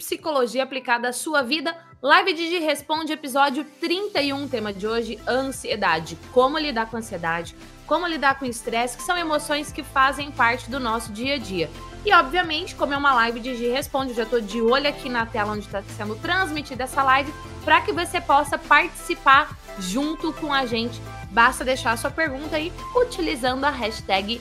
psicologia 0.00 0.62
aplicada 0.62 1.10
à 1.10 1.12
sua 1.12 1.42
vida. 1.42 1.76
Live 2.02 2.32
Digi 2.32 2.58
Responde, 2.58 3.12
episódio 3.12 3.64
31. 3.78 4.48
Tema 4.48 4.72
de 4.72 4.86
hoje: 4.86 5.18
ansiedade. 5.28 6.18
Como 6.32 6.58
lidar 6.58 6.86
com 6.86 6.96
ansiedade, 6.96 7.54
como 7.86 8.06
lidar 8.06 8.38
com 8.38 8.46
estresse, 8.46 8.96
que 8.96 9.02
são 9.02 9.16
emoções 9.16 9.70
que 9.70 9.82
fazem 9.82 10.30
parte 10.30 10.70
do 10.70 10.80
nosso 10.80 11.12
dia 11.12 11.34
a 11.34 11.38
dia. 11.38 11.70
E, 12.04 12.14
obviamente, 12.14 12.74
como 12.74 12.94
é 12.94 12.96
uma 12.96 13.12
live 13.12 13.40
de 13.40 13.54
G 13.54 13.70
Responde, 13.70 14.12
eu 14.12 14.16
já 14.16 14.22
estou 14.22 14.40
de 14.40 14.62
olho 14.62 14.88
aqui 14.88 15.10
na 15.10 15.26
tela 15.26 15.52
onde 15.52 15.66
está 15.66 15.82
sendo 15.94 16.16
transmitida 16.16 16.84
essa 16.84 17.02
live, 17.02 17.30
para 17.62 17.82
que 17.82 17.92
você 17.92 18.22
possa 18.22 18.56
participar 18.56 19.54
junto 19.78 20.32
com 20.32 20.50
a 20.50 20.64
gente. 20.64 20.98
Basta 21.30 21.62
deixar 21.62 21.92
a 21.92 21.96
sua 21.98 22.10
pergunta 22.10 22.56
aí 22.56 22.72
utilizando 22.96 23.64
a 23.64 23.70
hashtag 23.70 24.40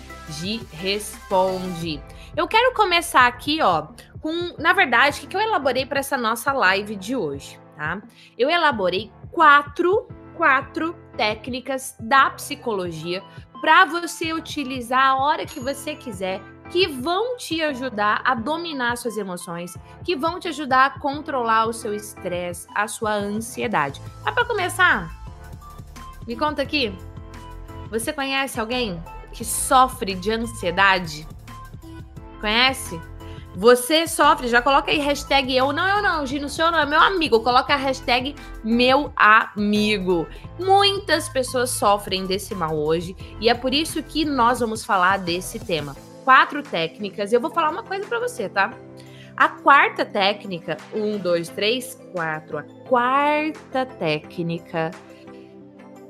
Responde. 0.72 2.02
Eu 2.40 2.48
quero 2.48 2.74
começar 2.74 3.28
aqui, 3.28 3.62
ó, 3.62 3.88
com, 4.22 4.56
na 4.58 4.72
verdade, 4.72 5.26
o 5.26 5.28
que 5.28 5.36
eu 5.36 5.42
elaborei 5.42 5.86
para 5.86 6.00
essa 6.00 6.18
nossa 6.18 6.54
live 6.54 6.96
de 6.96 7.14
hoje, 7.14 7.60
tá? 7.76 8.02
Eu 8.38 8.50
elaborei 8.50 9.12
quatro, 9.30 10.08
quatro 10.38 10.94
técnicas 11.18 11.98
da 12.00 12.30
psicologia 12.30 13.22
para 13.60 13.84
você 13.84 14.32
utilizar 14.32 15.06
a 15.06 15.18
hora 15.18 15.46
que 15.46 15.60
você 15.60 15.98
quiser, 15.98 16.42
que 16.70 16.88
vão 16.88 17.36
te 17.36 17.62
ajudar 17.62 18.22
a 18.24 18.34
dominar 18.36 18.96
suas 18.96 19.18
emoções, 19.18 19.78
que 20.06 20.16
vão 20.16 20.40
te 20.40 20.48
ajudar 20.48 20.86
a 20.86 20.98
controlar 20.98 21.66
o 21.66 21.74
seu 21.74 21.94
estresse, 21.94 22.70
a 22.74 22.88
sua 22.88 23.16
ansiedade. 23.16 24.02
Mas 24.24 24.34
para 24.34 24.46
começar, 24.46 25.12
me 26.26 26.38
conta 26.38 26.62
aqui. 26.62 26.98
Você 27.90 28.14
conhece 28.14 28.62
alguém 28.62 29.03
que 29.34 29.44
sofre 29.44 30.16
de 30.16 30.31
ansiedade? 30.31 31.28
Conhece? 32.40 33.00
Você 33.56 34.08
sofre, 34.08 34.48
já 34.48 34.62
coloca 34.62 34.92
aí 34.92 35.00
hashtag 35.00 35.56
eu 35.56 35.73
não, 35.73 35.88
eu 35.88 36.02
não, 36.02 36.26
Gino, 36.26 36.48
seu 36.48 36.72
não 36.72 36.80
é 36.80 36.86
meu 36.86 37.00
amigo. 37.00 37.40
Coloca 37.42 37.73
a 37.73 37.78
hashtag 37.78 38.36
meu 38.64 39.12
amigo. 39.16 40.28
Muitas 40.59 41.28
pessoas 41.28 41.72
sofrem 41.72 42.26
desse 42.26 42.54
mal 42.54 42.78
hoje 42.78 43.16
e 43.42 43.50
é 43.50 43.54
por 43.54 43.73
isso 43.73 44.02
que 44.04 44.23
nós 44.23 44.59
vamos 44.59 44.86
falar 44.86 45.18
desse 45.18 45.59
tema. 45.59 45.96
Quatro 46.23 46.62
técnicas. 46.62 47.34
Eu 47.34 47.42
vou 47.42 47.50
falar 47.50 47.72
uma 47.72 47.84
coisa 47.84 48.06
para 48.06 48.20
você, 48.20 48.48
tá? 48.48 48.72
A 49.36 49.50
quarta 49.50 50.06
técnica, 50.06 50.78
um, 50.94 51.18
dois, 51.18 51.50
três, 51.50 52.00
quatro. 52.14 52.58
A 52.58 52.64
quarta 52.88 53.86
técnica 53.86 54.92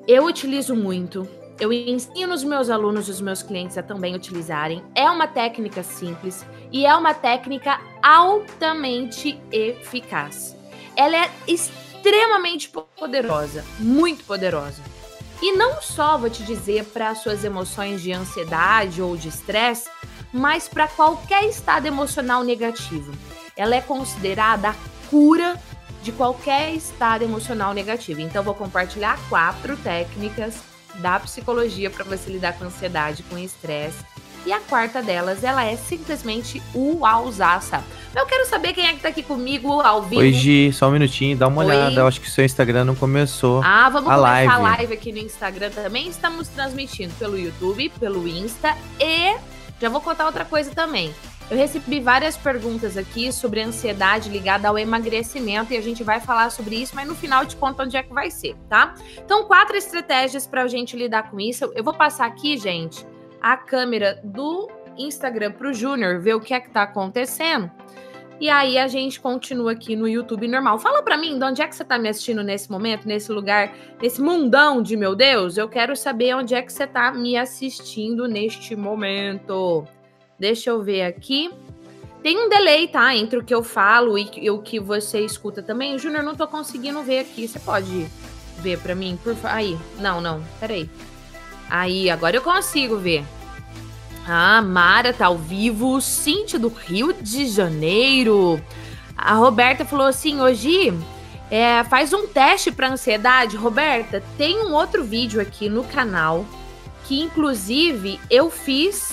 eu 0.08 0.25
utilizo 0.25 0.75
muito 0.75 1.27
eu 1.59 1.73
ensino 1.73 2.33
os 2.33 2.43
meus 2.43 2.69
alunos, 2.69 3.09
os 3.09 3.19
meus 3.19 3.43
clientes 3.43 3.77
a 3.77 3.83
também 3.83 4.15
utilizarem. 4.15 4.83
É 4.95 5.09
uma 5.09 5.27
técnica 5.27 5.83
simples 5.83 6.45
e 6.71 6.85
é 6.85 6.95
uma 6.95 7.13
técnica 7.13 7.79
altamente 8.02 9.41
eficaz. 9.52 10.55
Ela 10.95 11.25
é 11.25 11.31
extremamente 11.47 12.69
poderosa, 12.69 13.65
muito 13.77 14.23
poderosa. 14.23 14.81
E 15.41 15.53
não 15.53 15.81
só 15.81 16.17
vou 16.17 16.30
te 16.30 16.43
dizer 16.43 16.85
para 16.85 17.15
suas 17.15 17.43
emoções 17.43 18.02
de 18.02 18.11
ansiedade 18.11 19.02
ou 19.02 19.15
de 19.17 19.27
estresse, 19.27 19.89
mas 20.31 20.67
para 20.67 20.87
qualquer 20.87 21.45
estado 21.45 21.85
emocional 21.85 22.43
negativo. 22.43 23.11
Ela 23.55 23.75
é 23.75 23.81
considerada 23.81 24.69
a 24.69 24.75
cura 25.09 25.59
de 26.03 26.11
qualquer 26.11 26.73
estado 26.73 27.23
emocional 27.23 27.73
negativo. 27.73 28.21
Então, 28.21 28.43
vou 28.43 28.53
compartilhar 28.53 29.19
quatro 29.30 29.75
técnicas 29.77 30.68
da 30.95 31.19
psicologia 31.19 31.89
para 31.89 32.03
você 32.03 32.29
lidar 32.29 32.53
com 32.53 32.65
ansiedade, 32.65 33.23
com 33.23 33.37
estresse. 33.37 33.97
E 34.45 34.53
a 34.53 34.59
quarta 34.61 35.01
delas, 35.01 35.43
ela 35.43 35.64
é 35.65 35.75
simplesmente 35.75 36.61
o 36.73 37.05
alzaça. 37.05 37.83
Eu 38.15 38.25
quero 38.25 38.47
saber 38.47 38.73
quem 38.73 38.87
é 38.87 38.93
que 38.93 39.02
tá 39.02 39.09
aqui 39.09 39.21
comigo 39.21 39.81
ao 39.81 40.03
vivo. 40.03 40.21
Oi, 40.21 40.31
Gi, 40.31 40.71
só 40.73 40.87
um 40.87 40.91
minutinho, 40.91 41.37
dá 41.37 41.47
uma 41.47 41.61
Oi. 41.61 41.67
olhada. 41.67 42.02
Eu 42.02 42.08
acho 42.08 42.21
que 42.21 42.30
seu 42.30 42.45
Instagram 42.45 42.86
não 42.86 42.95
começou. 42.95 43.61
Ah, 43.64 43.89
vamos 43.89 44.09
a 44.09 44.15
começar 44.15 44.31
live. 44.31 44.52
a 44.52 44.58
live 44.58 44.93
aqui 44.93 45.11
no 45.11 45.19
Instagram 45.19 45.69
também. 45.71 46.08
Estamos 46.08 46.47
transmitindo 46.47 47.14
pelo 47.19 47.37
YouTube, 47.37 47.91
pelo 47.99 48.27
Insta 48.27 48.75
e 48.99 49.35
já 49.80 49.89
vou 49.89 50.02
contar 50.02 50.25
outra 50.25 50.45
coisa 50.45 50.71
também. 50.71 51.14
Eu 51.49 51.58
recebi 51.58 51.99
várias 51.99 52.37
perguntas 52.37 52.95
aqui 52.95 53.32
sobre 53.32 53.60
ansiedade 53.60 54.30
ligada 54.30 54.67
ao 54.67 54.77
emagrecimento 54.77 55.73
e 55.73 55.77
a 55.77 55.82
gente 55.82 56.04
vai 56.04 56.20
falar 56.20 56.52
sobre 56.52 56.76
isso, 56.76 56.95
mas 56.95 57.08
no 57.08 57.15
final 57.15 57.43
te 57.43 57.55
conto 57.55 57.82
onde 57.82 57.98
é 57.98 58.04
que 58.04 58.14
vai 58.14 58.30
ser, 58.30 58.55
tá? 58.70 58.93
Então, 59.17 59.45
quatro 59.45 59.76
estratégias 59.76 60.45
para 60.45 60.61
a 60.61 60.67
gente 60.67 60.95
lidar 60.95 61.32
com 61.32 61.39
isso. 61.39 61.71
Eu 61.76 61.83
vou 61.83 61.93
passar 61.93 62.27
aqui, 62.27 62.55
gente, 62.55 63.04
a 63.42 63.58
câmera 63.58 64.21
do 64.23 64.70
Instagram 64.95 65.52
para 65.54 65.70
o 65.70 65.73
Júnior 65.73 66.20
ver 66.20 66.36
o 66.36 66.39
que 66.39 66.54
é 66.54 66.59
que 66.59 66.70
tá 66.70 66.83
acontecendo. 66.83 67.71
E 68.39 68.48
aí 68.48 68.77
a 68.77 68.88
gente 68.88 69.20
continua 69.20 69.71
aqui 69.71 69.95
no 69.95 70.08
YouTube 70.08 70.48
normal. 70.48 70.77
Fala 70.77 71.02
para 71.02 71.17
mim, 71.17 71.38
de 71.38 71.43
onde 71.43 71.64
é 71.64 71.67
que 71.67 71.76
você 71.76 71.83
tá 71.83 71.98
me 71.98 72.08
assistindo 72.08 72.43
nesse 72.43 72.71
momento, 72.71 73.08
nesse 73.08 73.32
lugar, 73.32 73.73
nesse 73.99 74.21
mundão 74.21 74.83
de 74.83 74.95
meu 74.95 75.15
Deus? 75.15 75.58
Eu 75.58 75.67
quero 75.67 75.95
saber 75.95 76.36
onde 76.36 76.54
é 76.54 76.61
que 76.61 76.71
você 76.71 76.86
tá 76.86 77.11
me 77.11 77.36
assistindo 77.36 78.27
neste 78.27 78.76
momento. 78.76 79.86
Deixa 80.39 80.70
eu 80.70 80.82
ver 80.82 81.04
aqui. 81.04 81.52
Tem 82.23 82.38
um 82.38 82.50
delay, 82.50 82.88
tá? 82.88 83.16
Entre 83.16 83.39
o 83.39 83.44
que 83.44 83.54
eu 83.54 83.64
falo 83.64 84.17
e, 84.17 84.30
e 84.38 84.50
o 84.50 84.60
que 84.61 84.80
você 84.80 85.22
escuta 85.22 85.61
também. 85.61 85.98
Júnior, 85.98 86.23
não 86.23 86.36
tô 86.36 86.48
conseguindo 86.48 87.02
ver 87.04 87.20
aqui. 87.20 87.48
Você 87.48 87.60
pode 87.60 88.08
ver 88.60 88.80
para 88.80 88.95
mim? 88.95 89.17
Por 89.23 89.36
Aí. 89.44 89.77
Não, 90.00 90.20
não. 90.20 90.44
Peraí. 90.60 90.89
Aí, 91.70 92.10
agora 92.10 92.36
eu 92.36 92.42
consigo 92.42 92.98
ver. 92.98 93.23
Ah, 94.27 94.61
Mara 94.61 95.14
tá 95.14 95.27
ao 95.27 95.38
vivo. 95.38 96.00
Cintia 96.02 96.60
do 96.60 96.67
Rio 96.67 97.14
de 97.14 97.48
Janeiro. 97.48 98.61
A 99.16 99.36
Roberta 99.36 99.86
falou 99.86 100.06
assim: 100.06 100.42
hoje 100.42 100.94
é, 101.50 101.83
faz 101.86 102.14
um 102.14 102.27
teste 102.27 102.71
para 102.71 102.89
ansiedade. 102.89 103.58
Roberta, 103.58 104.23
tem 104.38 104.60
um 104.60 104.73
outro 104.73 105.04
vídeo 105.04 105.42
aqui 105.42 105.70
no 105.70 105.83
canal 105.83 106.45
que, 107.06 107.20
inclusive, 107.20 108.20
eu 108.30 108.50
fiz 108.50 109.11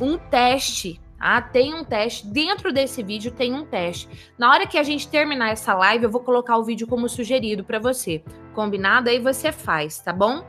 um 0.00 0.18
teste. 0.18 1.00
Ah, 1.18 1.40
tem 1.40 1.74
um 1.74 1.84
teste. 1.84 2.26
Dentro 2.26 2.72
desse 2.72 3.02
vídeo 3.02 3.30
tem 3.30 3.54
um 3.54 3.64
teste. 3.64 4.08
Na 4.38 4.50
hora 4.50 4.66
que 4.66 4.78
a 4.78 4.82
gente 4.82 5.08
terminar 5.08 5.50
essa 5.50 5.74
live, 5.74 6.04
eu 6.04 6.10
vou 6.10 6.20
colocar 6.20 6.56
o 6.56 6.64
vídeo 6.64 6.86
como 6.86 7.08
sugerido 7.08 7.64
para 7.64 7.78
você. 7.78 8.22
Combinado? 8.54 9.08
Aí 9.08 9.18
você 9.18 9.50
faz, 9.50 9.98
tá 9.98 10.12
bom? 10.12 10.44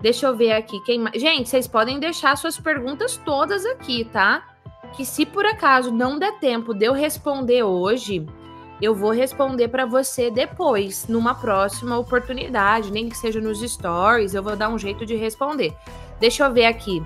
Deixa 0.00 0.26
eu 0.26 0.36
ver 0.36 0.52
aqui 0.52 0.80
quem 0.84 1.02
Gente, 1.14 1.48
vocês 1.48 1.66
podem 1.66 1.98
deixar 1.98 2.36
suas 2.36 2.58
perguntas 2.58 3.16
todas 3.24 3.64
aqui, 3.64 4.04
tá? 4.04 4.44
Que 4.94 5.04
se 5.04 5.24
por 5.24 5.46
acaso 5.46 5.90
não 5.90 6.18
der 6.18 6.38
tempo 6.38 6.74
de 6.74 6.84
eu 6.84 6.92
responder 6.92 7.62
hoje, 7.62 8.26
eu 8.82 8.94
vou 8.94 9.12
responder 9.12 9.68
para 9.68 9.86
você 9.86 10.30
depois, 10.30 11.08
numa 11.08 11.34
próxima 11.34 11.96
oportunidade, 11.96 12.92
nem 12.92 13.08
que 13.08 13.16
seja 13.16 13.40
nos 13.40 13.60
stories, 13.60 14.34
eu 14.34 14.42
vou 14.42 14.56
dar 14.56 14.68
um 14.68 14.78
jeito 14.78 15.06
de 15.06 15.16
responder. 15.16 15.74
Deixa 16.20 16.44
eu 16.44 16.52
ver 16.52 16.66
aqui. 16.66 17.02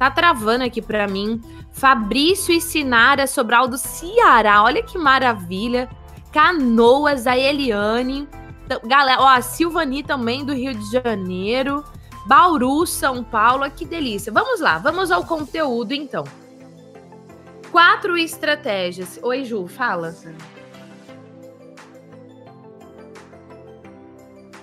Tá 0.00 0.10
travando 0.10 0.64
aqui 0.64 0.80
para 0.80 1.06
mim. 1.06 1.42
Fabrício 1.72 2.54
e 2.54 2.58
Sinara 2.58 3.26
Sobral 3.26 3.68
do 3.68 3.76
Ceará. 3.76 4.62
Olha 4.62 4.82
que 4.82 4.96
maravilha. 4.96 5.90
Canoas, 6.32 7.26
a 7.26 7.36
Eliane. 7.36 8.26
Galera, 8.86 9.20
ó, 9.20 9.28
a 9.28 9.42
Silvani 9.42 10.02
também 10.02 10.42
do 10.42 10.54
Rio 10.54 10.72
de 10.72 10.90
Janeiro. 10.90 11.84
Bauru, 12.26 12.86
São 12.86 13.22
Paulo. 13.22 13.70
Que 13.70 13.84
delícia. 13.84 14.32
Vamos 14.32 14.58
lá, 14.58 14.78
vamos 14.78 15.10
ao 15.10 15.26
conteúdo 15.26 15.92
então. 15.92 16.24
Quatro 17.70 18.16
estratégias. 18.16 19.20
Oi, 19.22 19.44
Ju, 19.44 19.68
fala. 19.68 20.16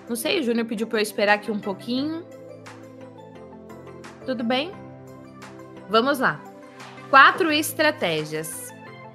Não 0.09 0.15
sei, 0.15 0.39
o 0.39 0.43
Júnior 0.43 0.65
pediu 0.65 0.87
para 0.87 0.97
eu 0.97 1.03
esperar 1.03 1.33
aqui 1.33 1.51
um 1.51 1.59
pouquinho. 1.59 2.25
Tudo 4.25 4.43
bem? 4.43 4.86
Vamos 5.89 6.19
lá. 6.19 6.39
Quatro 7.09 7.51
estratégias. 7.51 8.67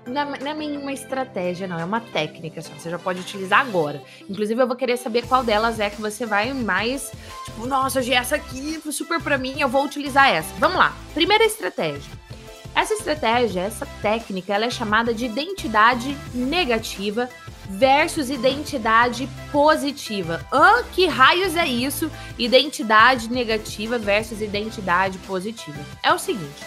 Não, 0.06 0.34
é 0.34 0.52
uma 0.52 0.92
estratégia, 0.92 1.68
não, 1.68 1.78
é 1.78 1.84
uma 1.84 2.00
técnica 2.00 2.60
só. 2.60 2.72
Você 2.72 2.90
já 2.90 2.98
pode 2.98 3.20
utilizar 3.20 3.60
agora. 3.60 4.02
Inclusive, 4.28 4.60
eu 4.60 4.66
vou 4.66 4.76
querer 4.76 4.96
saber 4.96 5.26
qual 5.26 5.44
delas 5.44 5.78
é 5.78 5.90
que 5.90 6.00
você 6.00 6.26
vai 6.26 6.52
mais. 6.52 7.12
Tipo, 7.44 7.66
nossa, 7.66 8.00
essa 8.12 8.36
aqui 8.36 8.80
foi 8.82 8.92
super 8.92 9.20
pra 9.20 9.38
mim, 9.38 9.60
eu 9.60 9.68
vou 9.68 9.84
utilizar 9.84 10.28
essa. 10.28 10.52
Vamos 10.58 10.76
lá. 10.76 10.92
Primeira 11.14 11.44
estratégia. 11.44 12.10
Essa 12.74 12.94
estratégia, 12.94 13.60
essa 13.60 13.86
técnica, 14.00 14.54
ela 14.54 14.64
é 14.64 14.70
chamada 14.70 15.12
de 15.12 15.26
identidade 15.26 16.16
negativa 16.34 17.28
versus 17.72 18.30
identidade 18.30 19.28
positiva. 19.50 20.44
Ah, 20.52 20.82
que 20.92 21.06
raios 21.06 21.56
é 21.56 21.66
isso? 21.66 22.10
Identidade 22.38 23.30
negativa 23.30 23.98
versus 23.98 24.40
identidade 24.40 25.18
positiva. 25.18 25.78
É 26.02 26.12
o 26.12 26.18
seguinte: 26.18 26.64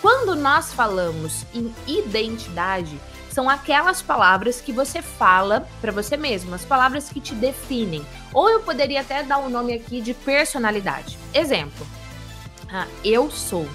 quando 0.00 0.36
nós 0.36 0.72
falamos 0.72 1.44
em 1.54 1.74
identidade, 1.86 2.98
são 3.30 3.50
aquelas 3.50 4.00
palavras 4.00 4.60
que 4.60 4.72
você 4.72 5.02
fala 5.02 5.68
para 5.80 5.92
você 5.92 6.16
mesmo, 6.16 6.54
as 6.54 6.64
palavras 6.64 7.08
que 7.08 7.20
te 7.20 7.34
definem. 7.34 8.06
Ou 8.32 8.48
eu 8.48 8.60
poderia 8.60 9.00
até 9.00 9.22
dar 9.22 9.38
um 9.38 9.50
nome 9.50 9.74
aqui 9.74 10.00
de 10.00 10.14
personalidade. 10.14 11.18
Exemplo: 11.34 11.86
ah, 12.72 12.86
eu 13.04 13.30
sou 13.30 13.68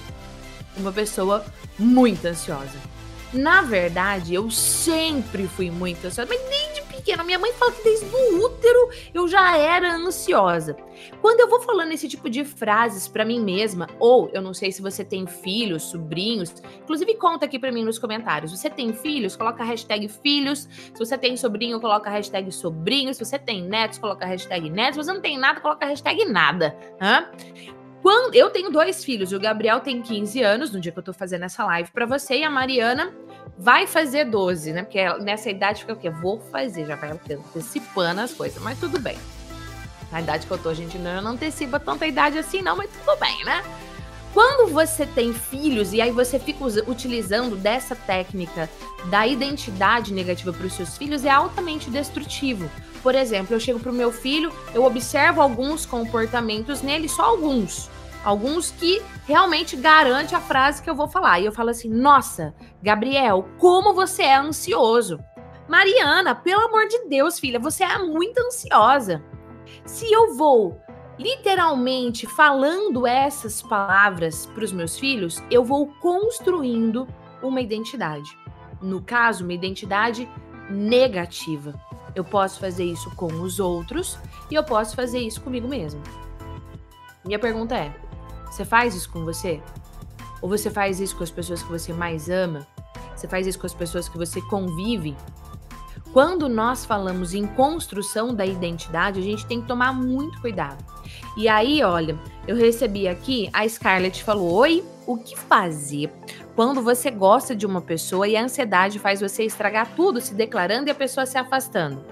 uma 0.78 0.92
pessoa 0.92 1.46
muito 1.78 2.26
ansiosa. 2.26 2.91
Na 3.34 3.62
verdade, 3.62 4.34
eu 4.34 4.52
sempre 4.52 5.48
fui 5.48 5.72
muito 5.72 6.06
ansiosa, 6.06 6.28
mas 6.30 6.50
nem 6.50 6.74
de 6.74 6.82
pequena. 6.82 7.24
Minha 7.24 7.40
mãe 7.40 7.54
fala 7.54 7.72
que 7.72 7.84
desde 7.84 8.06
o 8.06 8.46
útero 8.46 8.90
eu 9.14 9.28
já 9.28 9.58
era 9.58 9.96
ansiosa. 9.96 10.76
Quando 11.22 11.40
eu 11.40 11.48
vou 11.48 11.62
falando 11.62 11.94
esse 11.94 12.10
tipo 12.10 12.30
de 12.30 12.44
frases 12.44 13.08
para 13.08 13.24
mim 13.24 13.40
mesma, 13.40 13.88
ou 14.00 14.30
eu 14.34 14.42
não 14.42 14.54
sei 14.54 14.72
se 14.72 14.82
você 14.82 15.04
tem 15.04 15.26
filhos, 15.26 15.84
sobrinhos, 15.84 16.54
inclusive 16.82 17.16
conta 17.16 17.46
aqui 17.46 17.58
para 17.58 17.72
mim 17.72 17.84
nos 17.84 17.98
comentários. 17.98 18.52
Você 18.52 18.70
tem 18.70 18.94
filhos? 18.94 19.36
Coloca 19.36 19.64
a 19.64 19.66
hashtag 19.66 20.08
filhos. 20.10 20.68
Se 20.94 21.00
você 21.00 21.18
tem 21.18 21.38
sobrinho, 21.38 21.80
coloca 21.80 22.10
a 22.10 22.14
hashtag 22.14 22.52
sobrinho. 22.52 23.14
Se 23.14 23.24
você 23.24 23.40
tem 23.40 23.64
netos, 23.64 23.98
coloca 23.98 24.26
a 24.26 24.28
hashtag 24.28 24.70
netos. 24.70 24.96
Se 24.96 25.06
você 25.06 25.14
não 25.14 25.22
tem 25.22 25.38
nada, 25.38 25.62
coloca 25.62 25.86
a 25.86 25.90
hashtag 25.90 26.26
nada. 26.26 26.76
Hã? 27.02 27.30
Quando 28.02 28.34
eu 28.34 28.50
tenho 28.50 28.72
dois 28.72 29.04
filhos, 29.04 29.32
o 29.32 29.40
Gabriel 29.40 29.80
tem 29.80 30.02
15 30.02 30.42
anos, 30.42 30.72
no 30.72 30.80
dia 30.80 30.92
que 30.92 30.98
eu 30.98 31.04
tô 31.04 31.14
fazendo 31.14 31.44
essa 31.46 31.64
live 31.66 31.92
para 31.92 32.06
você, 32.06 32.40
e 32.40 32.44
a 32.44 32.50
Mariana 32.50 33.14
vai 33.58 33.86
fazer 33.86 34.26
12, 34.26 34.74
né? 34.74 34.84
Porque 34.84 35.04
nessa 35.20 35.52
idade 35.52 35.82
fica 35.82 35.94
o 35.94 35.96
quê? 35.96 36.10
Vou 36.10 36.40
fazer, 36.40 36.86
já 36.86 36.96
vai 36.96 37.12
antecipando 37.12 38.22
as 38.22 38.34
coisas, 38.34 38.62
mas 38.62 38.80
tudo 38.80 39.00
bem. 39.00 39.18
Na 40.12 40.20
idade 40.20 40.48
que 40.48 40.52
eu 40.52 40.58
tô, 40.58 40.70
a 40.70 40.74
gente 40.74 40.98
não 40.98 41.28
antecipa 41.28 41.80
tanta 41.80 42.08
idade 42.08 42.40
assim, 42.40 42.62
não, 42.62 42.76
mas 42.76 42.90
tudo 42.90 43.18
bem, 43.20 43.46
né? 43.46 43.64
Quando 44.34 44.72
você 44.72 45.06
tem 45.06 45.34
filhos 45.34 45.94
e 45.94 46.02
aí 46.02 46.12
você 46.12 46.40
fica 46.40 46.64
utilizando 46.88 47.56
dessa 47.56 47.96
técnica 47.96 48.70
da 49.10 49.28
identidade 49.28 50.14
negativa 50.14 50.52
para 50.52 50.66
os 50.66 50.74
seus 50.74 50.98
filhos, 50.98 51.24
é 51.24 51.30
altamente 51.30 51.90
destrutivo. 51.90 52.70
Por 53.02 53.16
exemplo, 53.16 53.56
eu 53.56 53.60
chego 53.60 53.80
pro 53.80 53.94
meu 53.94 54.12
filho, 54.12 54.52
eu 54.74 54.84
observo 54.84 55.42
alguns 55.42 55.86
comportamentos 55.86 56.82
nele, 56.82 57.10
só 57.10 57.24
alguns. 57.24 57.90
Alguns 58.24 58.70
que 58.72 59.02
realmente 59.26 59.76
garante 59.76 60.36
a 60.36 60.40
frase 60.40 60.82
que 60.82 60.90
eu 60.90 60.96
vou 60.96 61.08
falar. 61.08 61.40
E 61.40 61.46
eu 61.46 61.52
falo 61.52 61.72
assim: 61.72 61.90
"Nossa, 61.90 62.54
Gabriel, 62.82 63.48
como 63.58 63.94
você 63.94 64.24
é 64.24 64.36
ansioso". 64.36 65.20
Mariana, 65.68 66.36
pelo 66.36 66.66
amor 66.66 66.88
de 66.88 67.08
Deus, 67.08 67.40
filha, 67.40 67.60
você 67.60 67.84
é 67.84 67.98
muito 67.98 68.38
ansiosa. 68.40 69.24
Se 69.86 70.12
eu 70.12 70.36
vou 70.36 70.80
literalmente 71.18 72.28
falando 72.28 73.08
essas 73.08 73.62
palavras 73.62 74.46
para 74.48 74.64
os 74.64 74.72
meus 74.72 75.00
filhos, 75.00 75.42
eu 75.50 75.64
vou 75.64 75.88
construindo 76.02 77.08
uma 77.42 77.62
identidade. 77.62 78.38
No 78.82 79.02
caso, 79.02 79.44
uma 79.44 79.54
identidade 79.54 80.30
negativa. 80.70 81.74
Eu 82.16 82.24
posso 82.24 82.60
fazer 82.60 82.84
isso 82.84 83.10
com 83.16 83.28
os 83.42 83.60
outros 83.60 84.18
e 84.50 84.56
eu 84.56 84.64
posso 84.64 84.96
fazer 84.96 85.20
isso 85.20 85.42
comigo 85.42 85.68
mesmo. 85.68 86.02
Minha 87.26 87.40
pergunta 87.40 87.76
é: 87.76 87.94
você 88.46 88.66
faz 88.66 88.96
isso 88.96 89.10
com 89.12 89.24
você? 89.24 89.62
Ou 90.42 90.50
você 90.50 90.70
faz 90.70 91.00
isso 91.00 91.16
com 91.16 91.24
as 91.24 91.32
pessoas 91.32 91.62
que 91.62 91.70
você 91.70 91.94
mais 91.94 92.30
ama? 92.30 92.68
Você 93.16 93.28
faz 93.28 93.46
isso 93.46 93.60
com 93.60 93.68
as 93.68 93.74
pessoas 93.74 94.10
que 94.10 94.18
você 94.18 94.42
convive? 94.42 95.16
Quando 96.12 96.50
nós 96.50 96.84
falamos 96.84 97.34
em 97.34 97.48
construção 97.48 98.36
da 98.36 98.46
identidade, 98.46 99.20
a 99.20 99.24
gente 99.24 99.46
tem 99.46 99.62
que 99.62 99.68
tomar 99.68 99.94
muito 99.94 100.42
cuidado. 100.42 100.84
E 101.38 101.48
aí, 101.48 101.82
olha, 101.84 102.20
eu 102.48 102.56
recebi 102.56 103.08
aqui, 103.08 103.50
a 103.54 103.68
Scarlett 103.68 104.24
falou: 104.24 104.54
Oi, 104.54 104.84
o 105.06 105.18
que 105.18 105.38
fazer 105.38 106.12
quando 106.56 106.82
você 106.82 107.12
gosta 107.12 107.56
de 107.56 107.66
uma 107.66 107.82
pessoa 107.82 108.28
e 108.28 108.36
a 108.36 108.44
ansiedade 108.44 109.00
faz 109.00 109.22
você 109.22 109.44
estragar 109.44 109.94
tudo, 109.96 110.20
se 110.20 110.34
declarando 110.34 110.90
e 110.90 110.92
a 110.92 110.96
pessoa 110.96 111.26
se 111.26 111.38
afastando? 111.38 112.04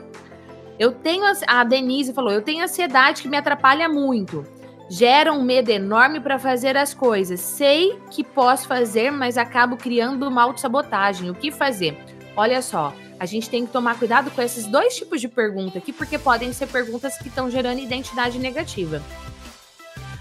Eu 0.78 0.92
tenho. 0.92 1.24
A 1.48 1.64
Denise 1.64 2.14
falou: 2.14 2.32
Eu 2.32 2.42
tenho 2.42 2.64
ansiedade 2.64 3.22
que 3.22 3.28
me 3.28 3.38
atrapalha 3.38 3.90
muito. 3.90 4.46
Gera 4.90 5.32
um 5.32 5.44
medo 5.44 5.70
enorme 5.70 6.20
para 6.20 6.40
fazer 6.40 6.76
as 6.76 6.94
coisas. 6.94 7.40
Sei 7.40 8.00
que 8.10 8.24
posso 8.24 8.68
fazer, 8.68 9.12
mas 9.12 9.38
acabo 9.38 9.78
criando 9.78 10.28
uma 10.28 10.42
autossabotagem. 10.44 11.30
O 11.30 11.36
que 11.36 11.52
fazer? 11.52 11.96
Olha 12.36 12.62
só, 12.62 12.94
a 13.20 13.26
gente 13.26 13.50
tem 13.50 13.66
que 13.66 13.72
tomar 13.72 14.00
cuidado 14.00 14.32
com 14.32 14.42
esses 14.42 14.66
dois 14.66 14.96
tipos 14.96 15.22
de 15.22 15.28
pergunta 15.28 15.78
aqui, 15.78 15.92
porque 15.92 16.18
podem 16.18 16.54
ser 16.54 16.68
perguntas 16.68 17.18
que 17.18 17.28
estão 17.28 17.52
gerando 17.52 17.80
identidade 17.80 18.40
negativa. 18.40 19.02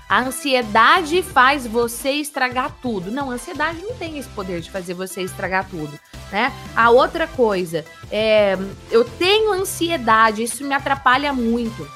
A 0.09 0.21
ansiedade 0.21 1.23
faz 1.23 1.67
você 1.67 2.13
estragar 2.13 2.75
tudo. 2.81 3.11
Não, 3.11 3.31
a 3.31 3.35
ansiedade 3.35 3.83
não 3.83 3.95
tem 3.95 4.17
esse 4.17 4.29
poder 4.31 4.63
de 4.63 4.71
fazer 4.71 4.95
você 4.95 5.21
estragar 5.21 5.69
tudo, 5.69 6.01
né? 6.33 6.51
A 6.75 6.89
outra 6.89 7.27
coisa, 7.27 7.85
é, 8.11 8.57
eu 8.91 9.05
tenho 9.05 9.53
ansiedade, 9.53 10.43
isso 10.43 10.65
me 10.65 10.75
atrapalha 10.75 11.31
muito. 11.33 11.87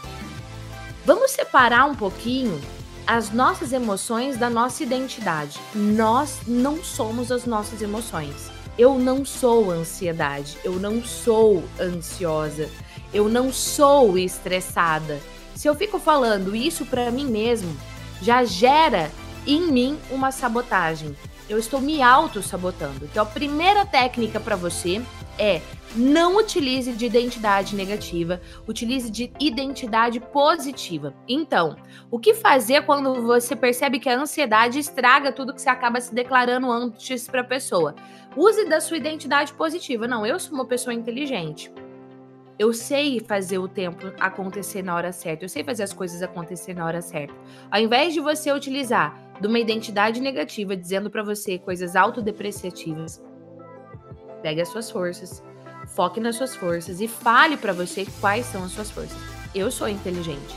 Vamos 1.07 1.31
separar 1.31 1.87
um 1.87 1.95
pouquinho 1.95 2.61
as 3.07 3.31
nossas 3.31 3.73
emoções 3.73 4.37
da 4.37 4.51
nossa 4.51 4.83
identidade. 4.83 5.59
Nós 5.75 6.41
não 6.47 6.85
somos 6.85 7.33
as 7.33 7.47
nossas 7.47 7.81
emoções. 7.81 8.51
Eu 8.79 8.99
não 8.99 9.25
sou 9.25 9.71
ansiedade, 9.71 10.59
eu 10.63 10.75
não 10.75 11.03
sou 11.03 11.65
ansiosa, 11.81 12.69
eu 13.13 13.27
não 13.29 13.51
sou 13.53 14.19
estressada. 14.19 15.19
Se 15.55 15.67
eu 15.69 15.75
fico 15.75 15.99
falando 15.99 16.55
isso 16.55 16.87
para 16.87 17.11
mim 17.11 17.27
mesmo, 17.27 17.77
já 18.23 18.45
gera 18.45 19.11
em 19.47 19.71
mim 19.71 19.99
uma 20.11 20.31
sabotagem. 20.31 21.15
Eu 21.49 21.59
estou 21.59 21.81
me 21.81 22.01
auto-sabotando. 22.01 23.05
Então, 23.05 23.25
a 23.25 23.27
primeira 23.27 23.85
técnica 23.85 24.41
para 24.41 24.57
você 24.57 25.03
é 25.39 25.61
não 25.95 26.37
utilize 26.37 26.93
de 26.93 27.05
identidade 27.05 27.77
negativa, 27.77 28.41
utilize 28.67 29.11
de 29.11 29.31
identidade 29.39 30.21
positiva. 30.21 31.13
Então, 31.29 31.77
o 32.11 32.19
que 32.19 32.33
fazer 32.33 32.87
quando 32.87 33.23
você 33.23 33.55
percebe 33.55 33.99
que 33.99 34.09
a 34.09 34.19
ansiedade 34.19 34.79
estraga 34.79 35.33
tudo 35.33 35.53
que 35.53 35.61
você 35.61 35.69
acaba 35.69 36.01
se 36.01 36.15
declarando 36.15 36.71
antes 36.71 37.29
para 37.29 37.43
a 37.43 37.45
pessoa? 37.45 37.95
Use 38.35 38.65
da 38.67 38.81
sua 38.81 38.97
identidade 38.97 39.53
positiva. 39.53 40.07
Não, 40.07 40.25
eu 40.25 40.39
sou 40.39 40.55
uma 40.55 40.65
pessoa 40.65 40.95
inteligente. 40.95 41.71
Eu 42.63 42.73
sei 42.73 43.19
fazer 43.19 43.59
o 43.59 43.67
tempo 43.67 44.13
acontecer 44.21 44.85
na 44.85 44.95
hora 44.95 45.11
certa. 45.11 45.45
Eu 45.45 45.49
sei 45.49 45.65
fazer 45.65 45.83
as 45.83 45.93
coisas 45.93 46.23
acontecer 46.23 46.73
na 46.73 46.87
hora 46.87 47.03
certa. 47.03 47.35
Ao 47.69 47.81
invés 47.81 48.15
de 48.15 48.21
você 48.21 48.53
utilizar 48.53 49.21
de 49.41 49.49
uma 49.49 49.59
identidade 49.59 50.21
negativa 50.21 50.77
dizendo 50.77 51.11
para 51.11 51.25
você 51.25 51.59
coisas 51.59 51.97
autodepreciativas, 51.97 53.21
pegue 54.43 54.61
as 54.61 54.69
suas 54.69 54.89
forças, 54.89 55.43
foque 55.89 56.21
nas 56.21 56.37
suas 56.37 56.55
forças 56.55 57.01
e 57.01 57.09
fale 57.09 57.57
para 57.57 57.73
você 57.73 58.07
quais 58.21 58.47
são 58.47 58.63
as 58.63 58.71
suas 58.71 58.93
forças. 58.93 59.19
Eu 59.53 59.69
sou 59.69 59.89
inteligente. 59.89 60.55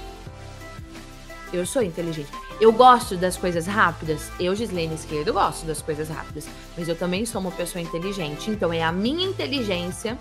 Eu 1.51 1.65
sou 1.65 1.81
inteligente. 1.81 2.29
Eu 2.61 2.71
gosto 2.71 3.17
das 3.17 3.35
coisas 3.35 3.65
rápidas. 3.65 4.31
Eu, 4.39 4.55
Gislene 4.55 4.93
Esquerdo, 4.93 5.33
gosto 5.33 5.65
das 5.65 5.81
coisas 5.81 6.07
rápidas. 6.09 6.47
Mas 6.77 6.87
eu 6.87 6.95
também 6.95 7.25
sou 7.25 7.41
uma 7.41 7.51
pessoa 7.51 7.81
inteligente. 7.81 8.51
Então 8.51 8.71
é 8.71 8.83
a 8.83 8.91
minha 8.91 9.25
inteligência, 9.25 10.19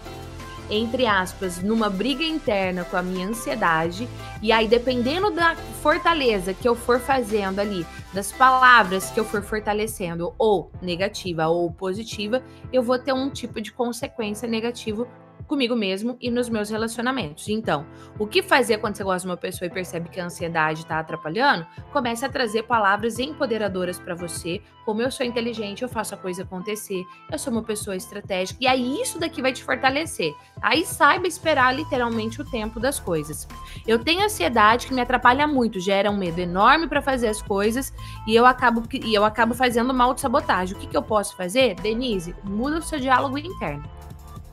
entre 0.70 1.06
aspas, 1.06 1.62
numa 1.62 1.90
briga 1.90 2.24
interna 2.24 2.84
com 2.84 2.96
a 2.96 3.02
minha 3.02 3.26
ansiedade. 3.28 4.08
E 4.42 4.52
aí, 4.52 4.66
dependendo 4.66 5.30
da 5.30 5.54
fortaleza 5.82 6.54
que 6.54 6.68
eu 6.68 6.74
for 6.74 7.00
fazendo 7.00 7.60
ali, 7.60 7.86
das 8.12 8.32
palavras 8.32 9.10
que 9.10 9.18
eu 9.18 9.24
for 9.24 9.42
fortalecendo, 9.42 10.34
ou 10.38 10.70
negativa 10.80 11.46
ou 11.48 11.70
positiva, 11.70 12.42
eu 12.72 12.82
vou 12.82 12.98
ter 12.98 13.12
um 13.12 13.30
tipo 13.30 13.60
de 13.60 13.72
consequência 13.72 14.48
negativa 14.48 15.06
comigo 15.46 15.76
mesmo 15.76 16.16
e 16.20 16.30
nos 16.30 16.48
meus 16.48 16.70
relacionamentos. 16.70 17.48
Então, 17.48 17.86
o 18.18 18.26
que 18.26 18.42
fazer 18.42 18.78
quando 18.78 18.96
você 18.96 19.04
gosta 19.04 19.20
de 19.20 19.30
uma 19.30 19.36
pessoa 19.36 19.66
e 19.66 19.70
percebe 19.70 20.08
que 20.08 20.20
a 20.20 20.24
ansiedade 20.24 20.80
está 20.80 20.98
atrapalhando? 20.98 21.66
Comece 21.92 22.24
a 22.24 22.28
trazer 22.28 22.64
palavras 22.64 23.18
empoderadoras 23.18 23.98
para 23.98 24.14
você, 24.14 24.60
como 24.84 25.00
eu 25.00 25.10
sou 25.10 25.24
inteligente, 25.24 25.82
eu 25.82 25.88
faço 25.88 26.14
a 26.14 26.18
coisa 26.18 26.42
acontecer, 26.42 27.04
eu 27.30 27.38
sou 27.38 27.52
uma 27.52 27.62
pessoa 27.62 27.96
estratégica, 27.96 28.58
e 28.62 28.66
aí 28.66 29.00
isso 29.00 29.18
daqui 29.18 29.40
vai 29.40 29.52
te 29.52 29.64
fortalecer. 29.64 30.34
Aí 30.60 30.84
saiba 30.84 31.26
esperar 31.26 31.74
literalmente 31.74 32.40
o 32.40 32.44
tempo 32.44 32.78
das 32.78 33.00
coisas. 33.00 33.48
Eu 33.86 33.98
tenho 33.98 34.24
ansiedade 34.24 34.86
que 34.86 34.94
me 34.94 35.00
atrapalha 35.00 35.46
muito, 35.46 35.80
gera 35.80 36.10
um 36.10 36.16
medo 36.16 36.38
enorme 36.38 36.86
para 36.86 37.00
fazer 37.00 37.28
as 37.28 37.40
coisas 37.40 37.92
e 38.26 38.34
eu 38.34 38.44
acabo 38.44 38.82
e 38.92 39.14
eu 39.14 39.24
acabo 39.24 39.54
fazendo 39.54 39.94
mal 39.94 40.12
de 40.12 40.20
sabotagem. 40.20 40.76
O 40.76 40.78
que, 40.78 40.86
que 40.86 40.96
eu 40.96 41.02
posso 41.02 41.36
fazer? 41.36 41.74
Denise, 41.76 42.34
muda 42.44 42.78
o 42.78 42.82
seu 42.82 43.00
diálogo 43.00 43.38
interno 43.38 43.93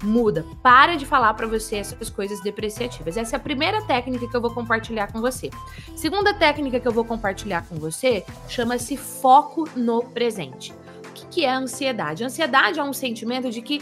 muda. 0.04 0.46
Para 0.62 0.96
de 0.96 1.06
falar 1.06 1.34
para 1.34 1.48
você 1.48 1.78
essas 1.78 2.10
coisas 2.10 2.42
depreciativas. 2.42 3.18
Essa 3.18 3.36
é 3.36 3.38
a 3.38 3.40
primeira 3.40 3.82
técnica 3.84 4.28
que 4.28 4.36
eu 4.36 4.42
vou 4.42 4.54
compartilhar 4.54 5.12
com 5.12 5.22
você. 5.22 5.50
Segunda 5.96 6.34
técnica 6.34 6.80
que 6.80 6.88
eu 6.88 6.92
vou 6.92 7.06
compartilhar 7.06 7.66
com 7.68 7.76
você 7.76 8.26
chama-se 8.48 8.98
foco 8.98 9.70
no 9.76 10.04
presente. 10.04 10.74
O 11.08 11.14
que, 11.14 11.26
que 11.28 11.46
é 11.46 11.52
ansiedade? 11.52 12.24
Ansiedade 12.24 12.80
é 12.80 12.84
um 12.84 12.94
sentimento 12.94 13.50
de 13.50 13.62
que 13.62 13.82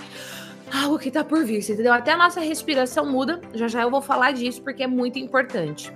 algo 0.74 1.00
que 1.00 1.10
tá 1.10 1.24
por 1.24 1.44
vir, 1.44 1.60
entendeu? 1.60 1.94
Até 1.94 2.12
a 2.12 2.18
nossa 2.18 2.40
respiração 2.40 3.06
muda. 3.06 3.42
Já 3.54 3.68
já 3.68 3.82
eu 3.82 3.92
vou 3.92 4.02
falar 4.02 4.32
disso 4.32 4.62
porque 4.62 4.84
é 4.84 4.88
muito 4.88 5.18
importante. 5.18 5.92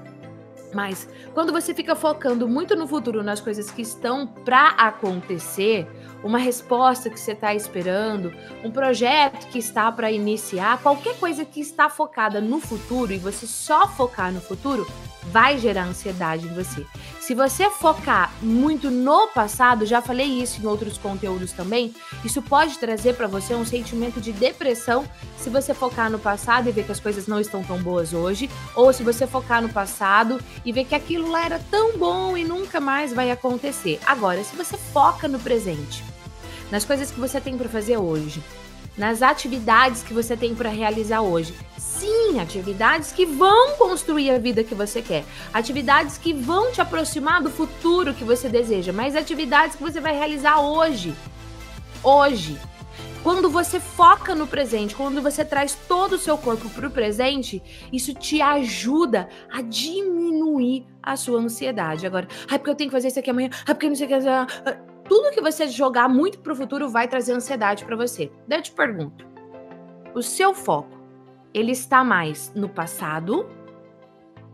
Mas 0.74 1.08
quando 1.34 1.52
você 1.52 1.74
fica 1.74 1.96
focando 1.96 2.48
muito 2.48 2.76
no 2.76 2.88
futuro, 2.88 3.24
nas 3.24 3.40
coisas 3.40 3.70
que 3.70 3.84
estão 3.84 4.26
para 4.26 4.70
acontecer, 4.70 5.88
uma 6.24 6.40
resposta 6.40 7.10
que 7.10 7.20
você 7.20 7.34
está 7.34 7.54
esperando, 7.54 8.34
um 8.64 8.72
projeto 8.72 9.48
que 9.48 9.60
está 9.60 9.92
para 9.92 10.12
iniciar, 10.12 10.82
qualquer 10.82 11.18
coisa 11.18 11.44
que 11.44 11.60
está 11.60 11.90
focada 11.90 12.40
no 12.40 12.60
futuro 12.60 13.12
e 13.12 13.18
você 13.18 13.46
só 13.46 13.88
focar 13.88 14.32
no 14.32 14.42
futuro, 14.42 14.88
vai 15.24 15.58
gerar 15.58 15.86
ansiedade 15.86 16.46
em 16.46 16.54
você. 16.54 16.86
Se 17.20 17.34
você 17.34 17.70
focar 17.70 18.34
muito 18.42 18.92
no 18.92 19.28
passado, 19.28 19.86
já 19.86 20.02
falei 20.02 20.28
isso 20.28 20.62
em 20.62 20.66
outros 20.66 20.98
conteúdos 20.98 21.52
também, 21.52 21.94
isso 22.24 22.42
pode 22.42 22.78
trazer 22.78 23.16
para 23.16 23.28
você 23.28 23.56
um 23.56 23.66
sentimento 23.66 24.20
de 24.20 24.32
depressão 24.32 25.06
se 25.38 25.50
você 25.50 25.74
focar 25.74 26.10
no 26.10 26.20
passado 26.20 26.68
e 26.68 26.72
ver 26.72 26.86
que 26.86 26.92
as 26.92 27.00
coisas 27.00 27.28
não 27.28 27.40
estão 27.40 27.64
tão 27.64 27.82
boas 27.82 28.14
hoje, 28.14 28.50
ou 28.76 28.92
se 28.92 29.04
você 29.04 29.26
focar 29.26 29.62
no 29.62 29.70
passado 29.70 30.40
e 30.66 30.72
ver 30.72 30.86
que 30.86 30.96
aquilo 30.96 31.30
lá 31.30 31.46
era 31.46 31.60
tão 31.72 31.98
bom 31.98 32.38
e 32.38 32.44
nunca 32.44 32.80
mais 32.80 33.14
vai 33.14 33.32
acontecer. 33.32 34.00
Agora, 34.06 34.44
se 34.44 34.56
você 34.56 34.78
foca 34.78 35.28
no 35.28 35.40
presente, 35.40 36.04
nas 36.74 36.84
coisas 36.84 37.12
que 37.12 37.20
você 37.20 37.40
tem 37.40 37.56
para 37.56 37.70
fazer 37.70 37.98
hoje, 37.98 38.42
nas 38.98 39.22
atividades 39.22 40.02
que 40.02 40.12
você 40.12 40.36
tem 40.36 40.56
para 40.56 40.72
realizar 40.72 41.22
hoje. 41.22 41.54
Sim, 41.78 42.40
atividades 42.40 43.12
que 43.12 43.28
vão 43.28 43.78
construir 43.78 44.32
a 44.32 44.40
vida 44.40 44.64
que 44.64 44.74
você 44.74 45.00
quer, 45.00 45.24
atividades 45.54 46.18
que 46.18 46.34
vão 46.34 46.72
te 46.72 46.82
aproximar 46.82 47.44
do 47.44 47.52
futuro 47.52 48.12
que 48.12 48.24
você 48.24 48.50
deseja, 48.50 48.92
mas 48.92 49.16
atividades 49.16 49.76
que 49.76 49.84
você 49.84 50.02
vai 50.02 50.18
realizar 50.18 50.62
hoje. 50.62 51.14
Hoje. 52.04 52.60
Quando 53.22 53.52
você 53.52 53.80
foca 53.80 54.34
no 54.34 54.48
presente, 54.48 54.96
quando 54.96 55.22
você 55.22 55.46
traz 55.46 55.78
todo 55.88 56.14
o 56.14 56.20
seu 56.20 56.40
corpo 56.40 56.68
para 56.72 56.88
o 56.88 56.92
presente, 56.92 57.62
isso 57.92 58.16
te 58.16 58.42
ajuda 58.42 59.30
a 59.50 59.62
diminuir 59.62 60.88
a 61.04 61.16
sua 61.16 61.40
ansiedade. 61.40 62.08
Agora, 62.08 62.28
ai, 62.50 62.58
porque 62.58 62.72
eu 62.72 62.76
tenho 62.76 62.90
que 62.90 62.96
fazer 62.96 63.10
isso 63.10 63.20
aqui 63.20 63.30
amanhã, 63.30 63.50
ai, 63.60 63.76
porque 63.76 63.88
não 63.88 63.96
sei 63.96 64.08
o 64.08 64.10
que 64.10 64.93
tudo 65.14 65.30
que 65.30 65.40
você 65.40 65.68
jogar 65.68 66.10
muito 66.10 66.40
para 66.40 66.54
o 66.54 66.56
futuro 66.56 66.90
vai 66.90 67.08
trazer 67.08 67.34
ansiedade 67.34 67.86
para 67.86 67.96
você. 67.96 68.32
Daí 68.48 68.58
eu 68.58 68.64
te 68.64 68.72
pergunto: 68.72 69.28
o 70.16 70.24
seu 70.24 70.56
foco, 70.56 71.00
ele 71.54 71.72
está 71.72 72.04
mais 72.04 72.52
no 72.56 72.68
passado, 72.68 73.48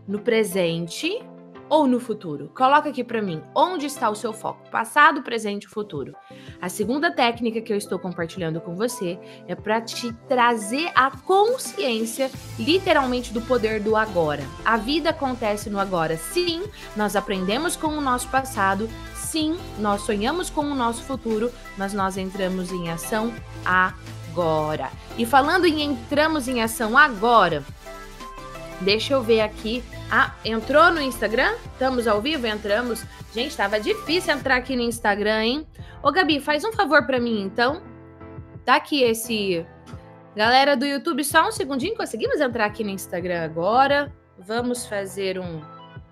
no 0.05 0.19
presente 0.19 1.25
ou 1.69 1.87
no 1.87 1.99
futuro? 1.99 2.51
Coloca 2.55 2.89
aqui 2.89 3.03
para 3.03 3.21
mim, 3.21 3.41
onde 3.55 3.85
está 3.85 4.09
o 4.09 4.15
seu 4.15 4.33
foco? 4.33 4.69
Passado, 4.69 5.21
presente 5.21 5.65
e 5.65 5.69
futuro. 5.69 6.15
A 6.61 6.67
segunda 6.67 7.11
técnica 7.11 7.61
que 7.61 7.71
eu 7.71 7.77
estou 7.77 7.99
compartilhando 7.99 8.59
com 8.59 8.75
você 8.75 9.19
é 9.47 9.55
para 9.55 9.79
te 9.79 10.11
trazer 10.27 10.91
a 10.95 11.11
consciência, 11.11 12.31
literalmente, 12.57 13.31
do 13.31 13.41
poder 13.41 13.79
do 13.79 13.95
agora. 13.95 14.43
A 14.65 14.77
vida 14.77 15.11
acontece 15.11 15.69
no 15.69 15.79
agora. 15.79 16.17
Sim, 16.17 16.63
nós 16.95 17.15
aprendemos 17.15 17.75
com 17.75 17.87
o 17.87 18.01
nosso 18.01 18.27
passado, 18.29 18.89
sim, 19.13 19.57
nós 19.77 20.01
sonhamos 20.01 20.49
com 20.49 20.61
o 20.61 20.75
nosso 20.75 21.03
futuro, 21.03 21.51
mas 21.77 21.93
nós 21.93 22.17
entramos 22.17 22.71
em 22.71 22.89
ação 22.89 23.31
agora. 23.63 24.89
E 25.17 25.25
falando 25.25 25.65
em 25.65 25.83
entramos 25.83 26.47
em 26.47 26.61
ação 26.61 26.97
agora, 26.97 27.63
deixa 28.81 29.13
eu 29.13 29.21
ver 29.21 29.41
aqui. 29.41 29.83
Ah, 30.11 30.33
entrou 30.43 30.91
no 30.91 31.01
Instagram? 31.01 31.53
Estamos 31.73 32.07
ao 32.07 32.21
vivo? 32.21 32.47
Entramos. 32.47 33.05
Gente, 33.33 33.51
estava 33.51 33.79
difícil 33.79 34.33
entrar 34.33 34.55
aqui 34.55 34.75
no 34.75 34.81
Instagram, 34.81 35.43
hein? 35.43 35.67
Ô, 36.01 36.11
Gabi, 36.11 36.39
faz 36.39 36.63
um 36.63 36.71
favor 36.71 37.05
para 37.05 37.19
mim, 37.19 37.41
então. 37.41 37.81
Tá 38.65 38.75
aqui 38.75 39.03
esse. 39.03 39.65
Galera 40.35 40.75
do 40.75 40.85
YouTube, 40.85 41.23
só 41.23 41.47
um 41.47 41.51
segundinho. 41.51 41.95
Conseguimos 41.95 42.39
entrar 42.39 42.65
aqui 42.65 42.83
no 42.83 42.89
Instagram 42.89 43.43
agora. 43.43 44.11
Vamos 44.37 44.85
fazer 44.85 45.37
um 45.39 45.61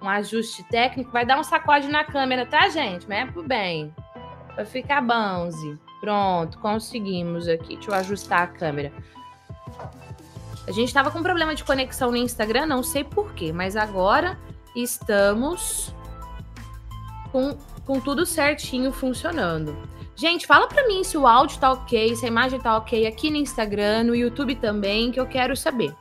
um 0.01 0.08
ajuste 0.08 0.63
técnico, 0.70 1.12
vai 1.12 1.25
dar 1.25 1.39
um 1.39 1.44
sacode 1.44 1.88
na 1.88 2.04
câmera, 2.04 2.46
tá, 2.46 2.70
gente? 2.70 3.08
Mas 3.08 3.20
é 3.20 3.32
pro 3.32 3.44
bem. 3.44 3.94
Vai 4.56 4.66
ficar 4.66 5.01
bonze. 5.01 5.77
Pronto, 6.00 6.58
conseguimos 6.60 7.48
aqui. 7.48 7.75
Deixa 7.75 7.92
eu 7.92 7.96
ajustar 7.96 8.44
a 8.44 8.48
câmera. 8.48 8.92
A 10.68 10.72
gente 10.72 10.90
estava 10.90 11.10
com 11.10 11.24
problema 11.24 11.56
de 11.56 11.64
conexão 11.64 12.12
no 12.12 12.18
Instagram, 12.18 12.66
não 12.66 12.84
sei 12.84 13.04
porquê, 13.04 13.54
mas 13.54 13.78
agora 13.78 14.38
estamos 14.76 15.96
com, 17.32 17.58
com 17.86 18.00
tudo 18.02 18.26
certinho 18.26 18.92
funcionando. 18.92 19.76
Gente, 20.14 20.46
fala 20.46 20.68
para 20.68 20.86
mim 20.88 21.04
se 21.04 21.18
o 21.18 21.26
áudio 21.26 21.60
tá 21.60 21.72
ok, 21.72 22.16
se 22.16 22.26
a 22.26 22.28
imagem 22.28 22.60
tá 22.60 22.76
ok 22.76 23.08
aqui 23.08 23.30
no 23.30 23.38
Instagram, 23.38 24.04
no 24.04 24.16
YouTube 24.16 24.56
também, 24.56 25.12
que 25.12 25.20
eu 25.20 25.28
quero 25.28 25.56
saber. 25.56 25.96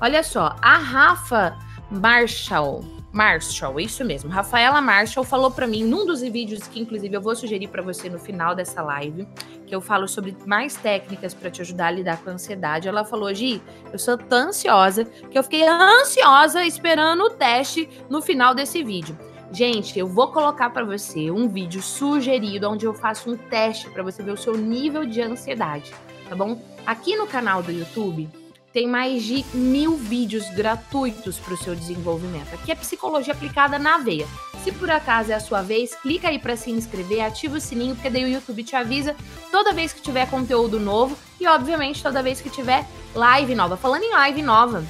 Olha 0.00 0.22
só, 0.22 0.56
a 0.62 0.78
Rafa 0.78 1.58
Marshall 1.90 2.95
Marshall, 3.16 3.80
isso 3.80 4.04
mesmo. 4.04 4.30
Rafaela 4.30 4.78
Marshall 4.82 5.24
falou 5.24 5.50
para 5.50 5.66
mim 5.66 5.82
num 5.82 6.04
dos 6.04 6.20
vídeos 6.20 6.68
que 6.68 6.78
inclusive 6.78 7.16
eu 7.16 7.20
vou 7.20 7.34
sugerir 7.34 7.68
para 7.68 7.80
você 7.82 8.10
no 8.10 8.18
final 8.18 8.54
dessa 8.54 8.82
live, 8.82 9.26
que 9.66 9.74
eu 9.74 9.80
falo 9.80 10.06
sobre 10.06 10.36
mais 10.44 10.76
técnicas 10.76 11.32
para 11.32 11.50
te 11.50 11.62
ajudar 11.62 11.86
a 11.86 11.90
lidar 11.92 12.18
com 12.22 12.28
a 12.28 12.34
ansiedade. 12.34 12.88
Ela 12.88 13.06
falou: 13.06 13.32
"Gi, 13.32 13.62
eu 13.90 13.98
sou 13.98 14.18
tão 14.18 14.48
ansiosa 14.48 15.06
que 15.06 15.38
eu 15.38 15.42
fiquei 15.42 15.66
ansiosa 15.66 16.62
esperando 16.66 17.22
o 17.22 17.30
teste 17.30 17.88
no 18.10 18.20
final 18.20 18.54
desse 18.54 18.84
vídeo". 18.84 19.18
Gente, 19.50 19.98
eu 19.98 20.06
vou 20.06 20.30
colocar 20.30 20.68
para 20.68 20.84
você 20.84 21.30
um 21.30 21.48
vídeo 21.48 21.80
sugerido 21.80 22.68
onde 22.68 22.84
eu 22.84 22.92
faço 22.92 23.30
um 23.30 23.36
teste 23.36 23.88
para 23.88 24.02
você 24.02 24.22
ver 24.22 24.32
o 24.32 24.36
seu 24.36 24.58
nível 24.58 25.06
de 25.06 25.22
ansiedade, 25.22 25.94
tá 26.28 26.36
bom? 26.36 26.60
Aqui 26.84 27.16
no 27.16 27.26
canal 27.26 27.62
do 27.62 27.72
YouTube, 27.72 28.28
tem 28.76 28.86
mais 28.86 29.22
de 29.22 29.42
mil 29.54 29.96
vídeos 29.96 30.50
gratuitos 30.50 31.38
para 31.38 31.54
o 31.54 31.56
seu 31.56 31.74
desenvolvimento. 31.74 32.52
Aqui 32.52 32.70
é 32.70 32.74
psicologia 32.74 33.32
aplicada 33.32 33.78
na 33.78 33.96
veia. 33.96 34.26
Se 34.62 34.70
por 34.70 34.90
acaso 34.90 35.32
é 35.32 35.34
a 35.34 35.40
sua 35.40 35.62
vez, 35.62 35.94
clica 35.94 36.28
aí 36.28 36.38
para 36.38 36.58
se 36.58 36.70
inscrever, 36.70 37.24
ativa 37.24 37.56
o 37.56 37.60
sininho, 37.60 37.94
porque 37.94 38.10
daí 38.10 38.24
o 38.24 38.28
YouTube 38.28 38.62
te 38.62 38.76
avisa 38.76 39.16
toda 39.50 39.72
vez 39.72 39.94
que 39.94 40.02
tiver 40.02 40.28
conteúdo 40.28 40.78
novo 40.78 41.16
e, 41.40 41.46
obviamente, 41.46 42.02
toda 42.02 42.22
vez 42.22 42.38
que 42.42 42.50
tiver 42.50 42.86
live 43.14 43.54
nova. 43.54 43.78
Falando 43.78 44.02
em 44.02 44.10
live 44.10 44.42
nova, 44.42 44.84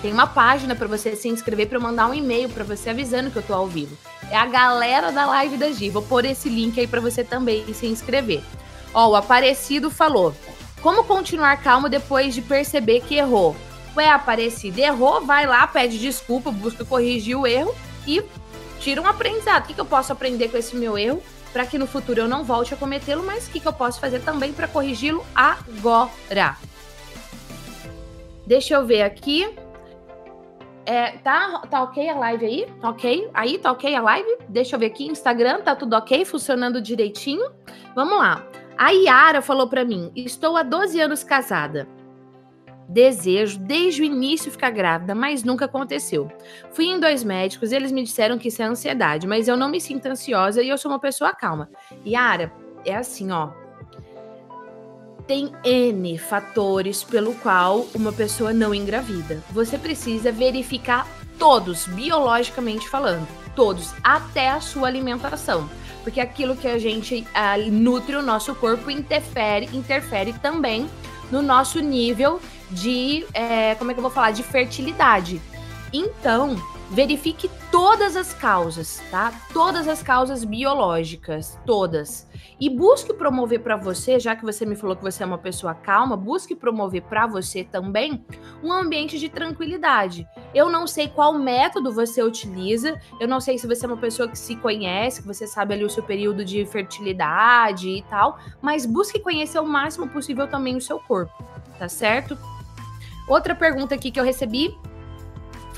tem 0.00 0.12
uma 0.12 0.28
página 0.28 0.76
para 0.76 0.86
você 0.86 1.16
se 1.16 1.28
inscrever 1.28 1.68
para 1.68 1.80
mandar 1.80 2.06
um 2.06 2.14
e-mail 2.14 2.48
para 2.48 2.62
você 2.62 2.90
avisando 2.90 3.32
que 3.32 3.38
eu 3.38 3.42
tô 3.42 3.54
ao 3.54 3.66
vivo. 3.66 3.98
É 4.30 4.36
a 4.36 4.46
galera 4.46 5.10
da 5.10 5.26
live 5.26 5.56
da 5.56 5.72
Gi. 5.72 5.90
Vou 5.90 6.02
pôr 6.02 6.24
esse 6.26 6.48
link 6.48 6.78
aí 6.78 6.86
para 6.86 7.00
você 7.00 7.24
também 7.24 7.74
se 7.74 7.88
inscrever. 7.88 8.40
Ó, 8.94 9.08
o 9.08 9.16
Aparecido 9.16 9.90
falou: 9.90 10.32
como 10.82 11.04
continuar 11.04 11.62
calmo 11.62 11.88
depois 11.88 12.34
de 12.34 12.42
perceber 12.42 13.00
que 13.00 13.16
errou? 13.16 13.54
Ué, 13.96 14.08
Aparecida, 14.08 14.80
errou, 14.80 15.20
vai 15.24 15.46
lá, 15.46 15.66
pede 15.66 15.98
desculpa, 15.98 16.50
busca 16.50 16.84
corrigir 16.84 17.36
o 17.36 17.46
erro 17.46 17.74
e 18.06 18.22
tira 18.78 19.00
um 19.00 19.06
aprendizado. 19.06 19.64
O 19.64 19.66
que, 19.66 19.74
que 19.74 19.80
eu 19.80 19.84
posso 19.84 20.12
aprender 20.12 20.48
com 20.48 20.56
esse 20.56 20.76
meu 20.76 20.96
erro 20.96 21.22
para 21.52 21.66
que 21.66 21.78
no 21.78 21.86
futuro 21.86 22.20
eu 22.20 22.28
não 22.28 22.44
volte 22.44 22.72
a 22.72 22.76
cometê-lo, 22.76 23.24
mas 23.24 23.46
o 23.46 23.50
que, 23.50 23.60
que 23.60 23.66
eu 23.66 23.72
posso 23.72 24.00
fazer 24.00 24.20
também 24.20 24.52
para 24.52 24.68
corrigi-lo 24.68 25.24
agora? 25.34 26.56
Deixa 28.46 28.74
eu 28.74 28.86
ver 28.86 29.02
aqui. 29.02 29.52
É, 30.86 31.12
tá, 31.18 31.62
tá 31.70 31.82
ok 31.82 32.08
a 32.08 32.16
live 32.16 32.46
aí? 32.46 32.66
Tá 32.80 32.90
ok? 32.90 33.30
Aí, 33.34 33.58
tá 33.58 33.70
ok 33.70 33.94
a 33.94 34.00
live? 34.00 34.38
Deixa 34.48 34.74
eu 34.74 34.80
ver 34.80 34.86
aqui. 34.86 35.06
Instagram, 35.06 35.60
tá 35.60 35.76
tudo 35.76 35.94
ok? 35.94 36.24
Funcionando 36.24 36.80
direitinho? 36.80 37.48
Vamos 37.94 38.18
lá. 38.18 38.44
A 38.80 38.92
Yara 38.92 39.42
falou 39.42 39.68
para 39.68 39.84
mim: 39.84 40.10
estou 40.16 40.56
há 40.56 40.62
12 40.62 40.98
anos 40.98 41.22
casada. 41.22 41.86
Desejo 42.88 43.58
desde 43.58 44.00
o 44.00 44.04
início 44.04 44.50
ficar 44.50 44.70
grávida, 44.70 45.14
mas 45.14 45.44
nunca 45.44 45.66
aconteceu. 45.66 46.32
Fui 46.72 46.86
em 46.86 46.98
dois 46.98 47.22
médicos 47.22 47.70
e 47.70 47.76
eles 47.76 47.92
me 47.92 48.02
disseram 48.02 48.38
que 48.38 48.48
isso 48.48 48.62
é 48.62 48.64
ansiedade, 48.64 49.26
mas 49.26 49.46
eu 49.46 49.56
não 49.56 49.68
me 49.68 49.78
sinto 49.82 50.06
ansiosa 50.06 50.62
e 50.62 50.70
eu 50.70 50.78
sou 50.78 50.90
uma 50.90 50.98
pessoa 50.98 51.34
calma. 51.34 51.68
Yara, 52.06 52.50
é 52.82 52.96
assim, 52.96 53.30
ó. 53.30 53.50
Tem 55.26 55.52
N 55.62 56.16
fatores 56.16 57.04
pelo 57.04 57.34
qual 57.34 57.86
uma 57.94 58.14
pessoa 58.14 58.54
não 58.54 58.74
engravida. 58.74 59.44
Você 59.50 59.76
precisa 59.76 60.32
verificar 60.32 61.06
todos, 61.38 61.86
biologicamente 61.86 62.88
falando, 62.88 63.28
todos, 63.54 63.92
até 64.02 64.48
a 64.48 64.60
sua 64.60 64.88
alimentação 64.88 65.68
porque 66.02 66.20
aquilo 66.20 66.56
que 66.56 66.66
a 66.66 66.78
gente 66.78 67.26
uh, 67.34 67.70
nutre 67.70 68.16
o 68.16 68.22
nosso 68.22 68.54
corpo 68.54 68.90
interfere, 68.90 69.68
interfere 69.72 70.32
também 70.34 70.88
no 71.30 71.42
nosso 71.42 71.80
nível 71.80 72.40
de, 72.70 73.26
é, 73.34 73.74
como 73.76 73.90
é 73.90 73.94
que 73.94 74.00
eu 74.00 74.02
vou 74.02 74.10
falar, 74.10 74.30
de 74.30 74.42
fertilidade. 74.42 75.40
Então, 75.92 76.56
verifique 76.90 77.48
todas 77.70 78.16
as 78.16 78.34
causas, 78.34 79.00
tá? 79.10 79.32
Todas 79.52 79.86
as 79.86 80.02
causas 80.02 80.44
biológicas, 80.44 81.56
todas. 81.64 82.28
E 82.58 82.68
busque 82.68 83.14
promover 83.14 83.60
para 83.60 83.76
você, 83.76 84.18
já 84.18 84.34
que 84.34 84.44
você 84.44 84.66
me 84.66 84.74
falou 84.74 84.96
que 84.96 85.02
você 85.02 85.22
é 85.22 85.26
uma 85.26 85.38
pessoa 85.38 85.72
calma, 85.72 86.16
busque 86.16 86.54
promover 86.54 87.02
para 87.02 87.28
você 87.28 87.62
também 87.62 88.24
um 88.62 88.72
ambiente 88.72 89.18
de 89.18 89.28
tranquilidade. 89.28 90.26
Eu 90.52 90.68
não 90.68 90.86
sei 90.86 91.08
qual 91.08 91.32
método 91.32 91.92
você 91.92 92.22
utiliza, 92.22 93.00
eu 93.20 93.28
não 93.28 93.40
sei 93.40 93.56
se 93.56 93.68
você 93.68 93.86
é 93.86 93.88
uma 93.88 93.96
pessoa 93.96 94.28
que 94.28 94.38
se 94.38 94.56
conhece, 94.56 95.22
que 95.22 95.28
você 95.28 95.46
sabe 95.46 95.74
ali 95.74 95.84
o 95.84 95.90
seu 95.90 96.02
período 96.02 96.44
de 96.44 96.66
fertilidade 96.66 97.88
e 97.88 98.02
tal, 98.02 98.38
mas 98.60 98.84
busque 98.84 99.20
conhecer 99.20 99.60
o 99.60 99.66
máximo 99.66 100.08
possível 100.08 100.48
também 100.48 100.76
o 100.76 100.80
seu 100.80 100.98
corpo, 100.98 101.44
tá 101.78 101.88
certo? 101.88 102.36
Outra 103.28 103.54
pergunta 103.54 103.94
aqui 103.94 104.10
que 104.10 104.18
eu 104.18 104.24
recebi 104.24 104.76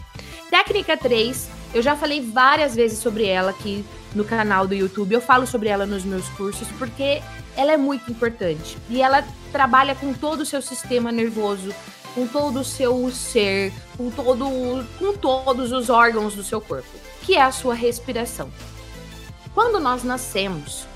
Técnica 0.50 0.96
3, 0.96 1.48
eu 1.74 1.82
já 1.82 1.96
falei 1.96 2.20
várias 2.20 2.74
vezes 2.74 2.98
sobre 2.98 3.26
ela 3.26 3.50
aqui 3.50 3.84
no 4.14 4.24
canal 4.24 4.66
do 4.66 4.74
YouTube. 4.74 5.14
Eu 5.14 5.20
falo 5.20 5.46
sobre 5.46 5.68
ela 5.68 5.86
nos 5.86 6.04
meus 6.04 6.28
cursos 6.30 6.68
porque 6.78 7.22
ela 7.56 7.72
é 7.72 7.76
muito 7.76 8.10
importante 8.10 8.76
e 8.88 9.00
ela 9.00 9.24
trabalha 9.50 9.94
com 9.94 10.12
todo 10.12 10.40
o 10.40 10.46
seu 10.46 10.60
sistema 10.60 11.10
nervoso, 11.10 11.74
com 12.14 12.26
todo 12.26 12.60
o 12.60 12.64
seu 12.64 13.10
ser, 13.10 13.72
com 13.96 14.10
todo 14.10 14.86
com 14.98 15.16
todos 15.16 15.72
os 15.72 15.88
órgãos 15.88 16.34
do 16.34 16.42
seu 16.42 16.60
corpo, 16.60 16.88
que 17.22 17.36
é 17.36 17.42
a 17.42 17.52
sua 17.52 17.74
respiração. 17.74 18.50
Quando 19.54 19.80
nós 19.80 20.02
nascemos, 20.02 20.86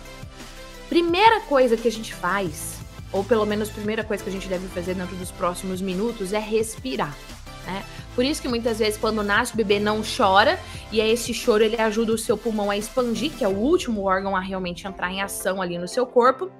primeira 0.88 1.40
coisa 1.40 1.76
que 1.76 1.88
a 1.88 1.92
gente 1.92 2.14
faz, 2.14 2.76
ou 3.12 3.24
pelo 3.24 3.46
menos 3.46 3.70
primeira 3.70 4.04
coisa 4.04 4.22
que 4.22 4.30
a 4.30 4.32
gente 4.32 4.48
deve 4.48 4.66
fazer 4.68 4.94
dentro 4.94 5.16
dos 5.16 5.30
próximos 5.30 5.80
minutos 5.80 6.32
é 6.32 6.38
respirar. 6.38 7.14
Né? 7.66 7.82
Por 8.14 8.24
isso 8.24 8.40
que 8.40 8.48
muitas 8.48 8.78
vezes 8.78 8.96
quando 8.96 9.22
nasce 9.22 9.52
o 9.52 9.56
bebê 9.56 9.78
não 9.78 10.00
chora, 10.00 10.58
e 10.90 11.00
aí 11.00 11.10
esse 11.10 11.34
choro 11.34 11.62
ele 11.62 11.76
ajuda 11.76 12.12
o 12.12 12.18
seu 12.18 12.38
pulmão 12.38 12.70
a 12.70 12.76
expandir, 12.76 13.32
que 13.32 13.44
é 13.44 13.48
o 13.48 13.56
último 13.56 14.04
órgão 14.04 14.36
a 14.36 14.40
realmente 14.40 14.86
entrar 14.86 15.10
em 15.10 15.20
ação 15.20 15.60
ali 15.60 15.76
no 15.76 15.88
seu 15.88 16.06
corpo. 16.06 16.50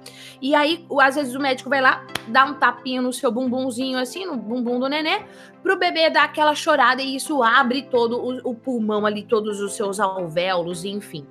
E 0.41 0.53
aí, 0.53 0.85
às 1.01 1.15
vezes 1.15 1.33
o 1.33 1.39
médico 1.39 1.69
vai 1.69 1.81
lá, 1.81 2.05
dá 2.27 2.45
um 2.45 2.55
tapinho 2.55 3.01
no 3.01 3.13
seu 3.13 3.31
bumbumzinho 3.31 3.97
assim, 3.97 4.25
no 4.25 4.35
bumbum 4.35 4.79
do 4.79 4.87
nenê, 4.87 5.21
pro 5.63 5.79
bebê 5.79 6.09
dar 6.09 6.25
aquela 6.25 6.53
chorada 6.53 7.01
e 7.01 7.15
isso 7.15 7.41
abre 7.41 7.83
todo 7.83 8.17
o, 8.17 8.51
o 8.51 8.53
pulmão 8.53 9.05
ali, 9.05 9.23
todos 9.23 9.61
os 9.61 9.73
seus 9.75 9.99
alvéolos, 9.99 10.83
enfim. 10.83 11.25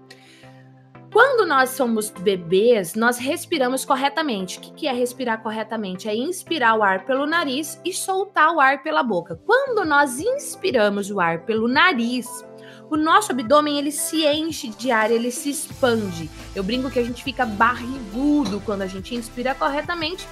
Quando 1.16 1.46
nós 1.46 1.70
somos 1.70 2.10
bebês, 2.10 2.94
nós 2.94 3.16
respiramos 3.16 3.86
corretamente. 3.86 4.58
O 4.58 4.60
que 4.60 4.86
é 4.86 4.92
respirar 4.92 5.42
corretamente? 5.42 6.06
É 6.06 6.14
inspirar 6.14 6.78
o 6.78 6.82
ar 6.82 7.06
pelo 7.06 7.24
nariz 7.24 7.80
e 7.82 7.90
soltar 7.90 8.52
o 8.52 8.60
ar 8.60 8.82
pela 8.82 9.02
boca. 9.02 9.40
Quando 9.46 9.82
nós 9.86 10.18
inspiramos 10.20 11.10
o 11.10 11.18
ar 11.18 11.46
pelo 11.46 11.68
nariz, 11.68 12.44
o 12.90 12.98
nosso 12.98 13.32
abdômen 13.32 13.78
ele 13.78 13.92
se 13.92 14.26
enche 14.26 14.68
de 14.68 14.90
ar, 14.90 15.10
ele 15.10 15.30
se 15.30 15.48
expande. 15.48 16.28
Eu 16.54 16.62
brinco 16.62 16.90
que 16.90 16.98
a 16.98 17.04
gente 17.04 17.24
fica 17.24 17.46
barrigudo 17.46 18.60
quando 18.60 18.82
a 18.82 18.86
gente 18.86 19.14
inspira 19.14 19.54
corretamente. 19.54 20.28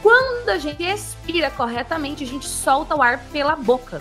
Quando 0.00 0.48
a 0.48 0.58
gente 0.58 0.84
expira 0.84 1.50
corretamente, 1.50 2.22
a 2.22 2.26
gente 2.28 2.46
solta 2.46 2.94
o 2.94 3.02
ar 3.02 3.18
pela 3.32 3.56
boca. 3.56 4.00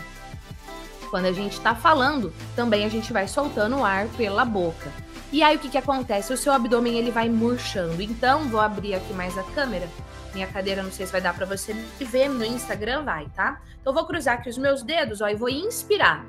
Quando 1.10 1.26
a 1.26 1.34
gente 1.34 1.54
está 1.54 1.74
falando, 1.74 2.32
também 2.56 2.86
a 2.86 2.90
gente 2.90 3.12
vai 3.12 3.28
soltando 3.28 3.78
o 3.78 3.84
ar 3.84 4.08
pela 4.10 4.46
boca. 4.46 4.92
E 5.34 5.42
aí 5.42 5.56
o 5.56 5.60
que, 5.60 5.68
que 5.68 5.80
acontece? 5.80 6.32
O 6.32 6.38
seu 6.38 6.54
abdômen 6.54 6.96
ele 6.96 7.10
vai 7.10 7.28
murchando. 7.28 8.00
Então, 8.04 8.48
vou 8.50 8.60
abrir 8.60 8.94
aqui 8.94 9.12
mais 9.14 9.36
a 9.36 9.42
câmera. 9.42 9.90
Minha 10.32 10.46
cadeira, 10.46 10.84
não 10.84 10.92
sei 10.92 11.08
se 11.08 11.12
vai 11.12 11.22
dar 11.22 11.34
para 11.34 11.44
você 11.44 11.74
ver 12.00 12.30
no 12.30 12.46
Instagram, 12.46 13.04
vai, 13.04 13.28
tá? 13.30 13.60
Então, 13.82 13.92
vou 13.92 14.06
cruzar 14.06 14.36
aqui 14.36 14.48
os 14.48 14.60
meus 14.60 14.84
dedos, 14.84 15.22
ó, 15.22 15.28
e 15.28 15.34
vou 15.34 15.50
inspirar. 15.50 16.24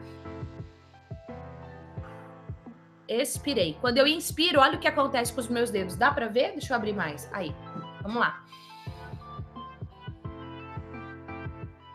Expirei. 3.06 3.76
Quando 3.78 3.98
eu 3.98 4.06
inspiro, 4.06 4.58
olha 4.58 4.76
o 4.76 4.80
que 4.80 4.88
acontece 4.88 5.34
com 5.34 5.40
os 5.42 5.48
meus 5.48 5.70
dedos. 5.70 5.96
Dá 5.96 6.10
para 6.10 6.26
ver? 6.26 6.52
Deixa 6.52 6.72
eu 6.72 6.76
abrir 6.78 6.94
mais. 6.94 7.28
Aí, 7.30 7.54
vamos 8.00 8.18
lá. 8.18 8.42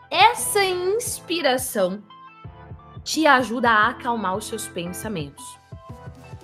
Essa 0.08 0.62
inspiração 0.64 2.04
te 3.02 3.26
ajuda 3.26 3.68
a 3.68 3.88
acalmar 3.88 4.36
os 4.36 4.44
seus 4.44 4.68
pensamentos. 4.68 5.59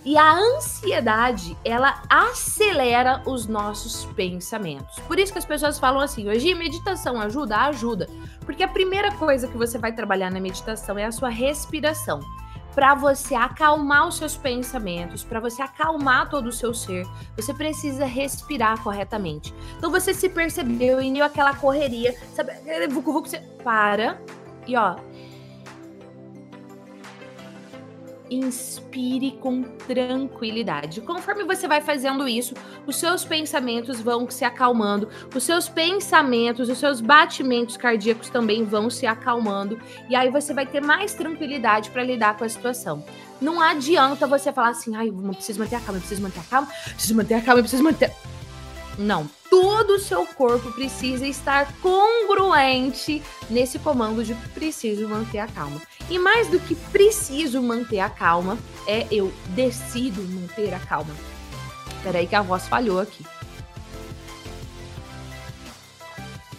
E 0.06 0.16
a 0.16 0.34
ansiedade, 0.34 1.58
ela 1.64 2.00
acelera 2.08 3.20
os 3.26 3.48
nossos 3.48 4.04
pensamentos. 4.14 5.00
Por 5.00 5.18
isso 5.18 5.32
que 5.32 5.38
as 5.40 5.44
pessoas 5.44 5.80
falam 5.80 6.00
assim: 6.00 6.28
hoje 6.28 6.54
meditação 6.54 7.20
ajuda? 7.20 7.56
Ajuda. 7.56 8.08
Porque 8.44 8.62
a 8.62 8.68
primeira 8.68 9.10
coisa 9.16 9.48
que 9.48 9.56
você 9.56 9.78
vai 9.78 9.90
trabalhar 9.90 10.30
na 10.30 10.38
meditação 10.38 10.96
é 10.96 11.04
a 11.04 11.10
sua 11.10 11.28
respiração. 11.28 12.20
Para 12.72 12.94
você 12.94 13.34
acalmar 13.34 14.06
os 14.06 14.16
seus 14.16 14.36
pensamentos, 14.36 15.24
para 15.24 15.40
você 15.40 15.60
acalmar 15.60 16.30
todo 16.30 16.46
o 16.46 16.52
seu 16.52 16.72
ser, 16.72 17.04
você 17.34 17.52
precisa 17.52 18.04
respirar 18.04 18.80
corretamente. 18.84 19.52
Então 19.76 19.90
você 19.90 20.14
se 20.14 20.28
percebeu 20.28 21.02
e 21.02 21.12
deu 21.12 21.24
aquela 21.24 21.52
correria, 21.52 22.14
sabe? 22.32 22.52
Você 22.52 23.40
para 23.64 24.20
e 24.66 24.76
ó, 24.76 24.96
inspire 28.30 29.32
com 29.40 29.62
tranquilidade. 29.62 31.00
Conforme 31.00 31.44
você 31.44 31.68
vai 31.68 31.80
fazendo 31.80 32.28
isso, 32.28 32.54
os 32.86 32.96
seus 32.96 33.24
pensamentos 33.24 34.00
vão 34.00 34.28
se 34.28 34.44
acalmando, 34.44 35.08
os 35.34 35.42
seus 35.42 35.68
pensamentos, 35.68 36.68
os 36.68 36.78
seus 36.78 37.00
batimentos 37.00 37.76
cardíacos 37.76 38.28
também 38.28 38.64
vão 38.64 38.90
se 38.90 39.06
acalmando, 39.06 39.78
e 40.08 40.16
aí 40.16 40.30
você 40.30 40.52
vai 40.52 40.66
ter 40.66 40.80
mais 40.82 41.14
tranquilidade 41.14 41.90
para 41.90 42.02
lidar 42.02 42.36
com 42.36 42.44
a 42.44 42.48
situação. 42.48 43.04
Não 43.40 43.60
adianta 43.60 44.26
você 44.26 44.52
falar 44.52 44.70
assim, 44.70 44.96
ai, 44.96 45.08
eu 45.08 45.14
preciso 45.34 45.58
manter 45.58 45.76
a 45.76 45.80
calma, 45.80 45.98
eu 45.98 46.00
preciso 46.00 46.22
manter 46.22 46.40
a 46.40 46.44
calma, 46.44 46.68
preciso 46.94 47.14
manter 47.14 47.34
a 47.34 47.40
calma, 47.42 47.60
preciso 47.62 47.82
manter. 47.82 48.12
Não, 48.98 49.28
todo 49.50 49.94
o 49.94 49.98
seu 49.98 50.26
corpo 50.26 50.72
precisa 50.72 51.26
estar 51.26 51.70
congruente 51.80 53.22
nesse 53.50 53.78
comando 53.78 54.24
de 54.24 54.34
preciso 54.54 55.08
manter 55.08 55.38
a 55.38 55.46
calma. 55.46 55.80
E 56.08 56.18
mais 56.18 56.48
do 56.48 56.58
que 56.58 56.74
preciso 56.74 57.60
manter 57.62 58.00
a 58.00 58.08
calma, 58.08 58.58
é 58.86 59.06
eu 59.10 59.32
decido 59.48 60.22
manter 60.22 60.72
a 60.72 60.78
calma. 60.78 61.14
Peraí 62.02 62.26
que 62.26 62.34
a 62.34 62.42
voz 62.42 62.66
falhou 62.68 63.00
aqui. 63.00 63.24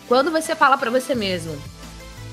Quando 0.07 0.31
você 0.31 0.55
fala 0.55 0.77
para 0.77 0.91
você 0.91 1.15
mesmo, 1.15 1.57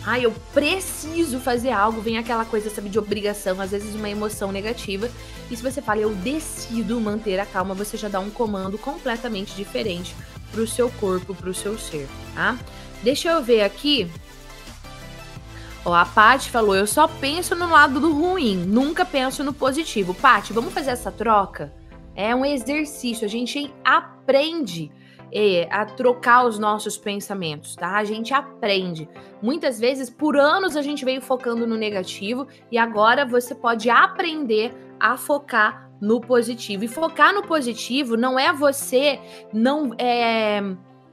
ah, 0.07 0.21
eu 0.21 0.33
preciso 0.53 1.41
fazer 1.41 1.71
algo, 1.71 2.01
vem 2.01 2.19
aquela 2.19 2.45
coisa, 2.45 2.69
sabe, 2.69 2.91
de 2.91 2.99
obrigação, 2.99 3.59
às 3.61 3.71
vezes 3.71 3.95
uma 3.95 4.11
emoção 4.11 4.53
negativa. 4.53 5.11
E 5.51 5.57
se 5.57 5.63
você 5.63 5.81
fala, 5.81 6.01
eu 6.01 6.15
decido 6.15 7.01
manter 7.01 7.41
a 7.41 7.47
calma, 7.47 7.75
você 7.75 7.97
já 7.97 8.09
dá 8.09 8.21
um 8.21 8.31
comando 8.31 8.77
completamente 8.77 9.55
diferente 9.55 10.15
pro 10.53 10.67
seu 10.67 10.91
corpo, 10.91 11.35
pro 11.35 11.55
seu 11.55 11.79
ser, 11.79 12.07
tá? 12.35 12.59
Deixa 13.03 13.31
eu 13.31 13.43
ver 13.43 13.63
aqui. 13.63 14.11
Ó, 15.87 15.95
a 15.95 16.05
Paty 16.05 16.51
falou, 16.51 16.75
eu 16.75 16.87
só 16.87 17.09
penso 17.09 17.55
no 17.55 17.71
lado 17.71 17.99
do 17.99 18.13
ruim, 18.13 18.57
nunca 18.57 19.05
penso 19.05 19.43
no 19.43 19.53
positivo. 19.53 20.15
Paty, 20.15 20.53
vamos 20.53 20.73
fazer 20.73 20.91
essa 20.91 21.11
troca? 21.11 21.73
É 22.15 22.35
um 22.35 22.45
exercício, 22.45 23.25
a 23.25 23.29
gente 23.29 23.73
aprende 23.85 24.93
é, 25.35 25.67
a 25.69 25.85
trocar 25.85 26.47
os 26.47 26.59
nossos 26.59 26.97
pensamentos, 26.97 27.75
tá? 27.75 27.97
A 27.97 28.05
gente 28.05 28.33
aprende. 28.33 29.09
Muitas 29.43 29.81
vezes, 29.81 30.09
por 30.09 30.37
anos, 30.37 30.77
a 30.77 30.83
gente 30.83 31.05
veio 31.05 31.21
focando 31.21 31.67
no 31.67 31.77
negativo 31.77 32.47
e 32.71 32.79
agora 32.79 33.27
você 33.27 33.55
pode 33.55 33.91
aprender 33.91 34.73
a 35.01 35.17
focar 35.17 35.91
no 36.01 36.21
positivo. 36.21 36.85
E 36.85 36.89
focar 36.89 37.35
no 37.35 37.43
positivo 37.43 38.17
não 38.17 38.39
é 38.39 38.53
você 38.53 39.19
não, 39.53 39.93
é, 39.99 40.63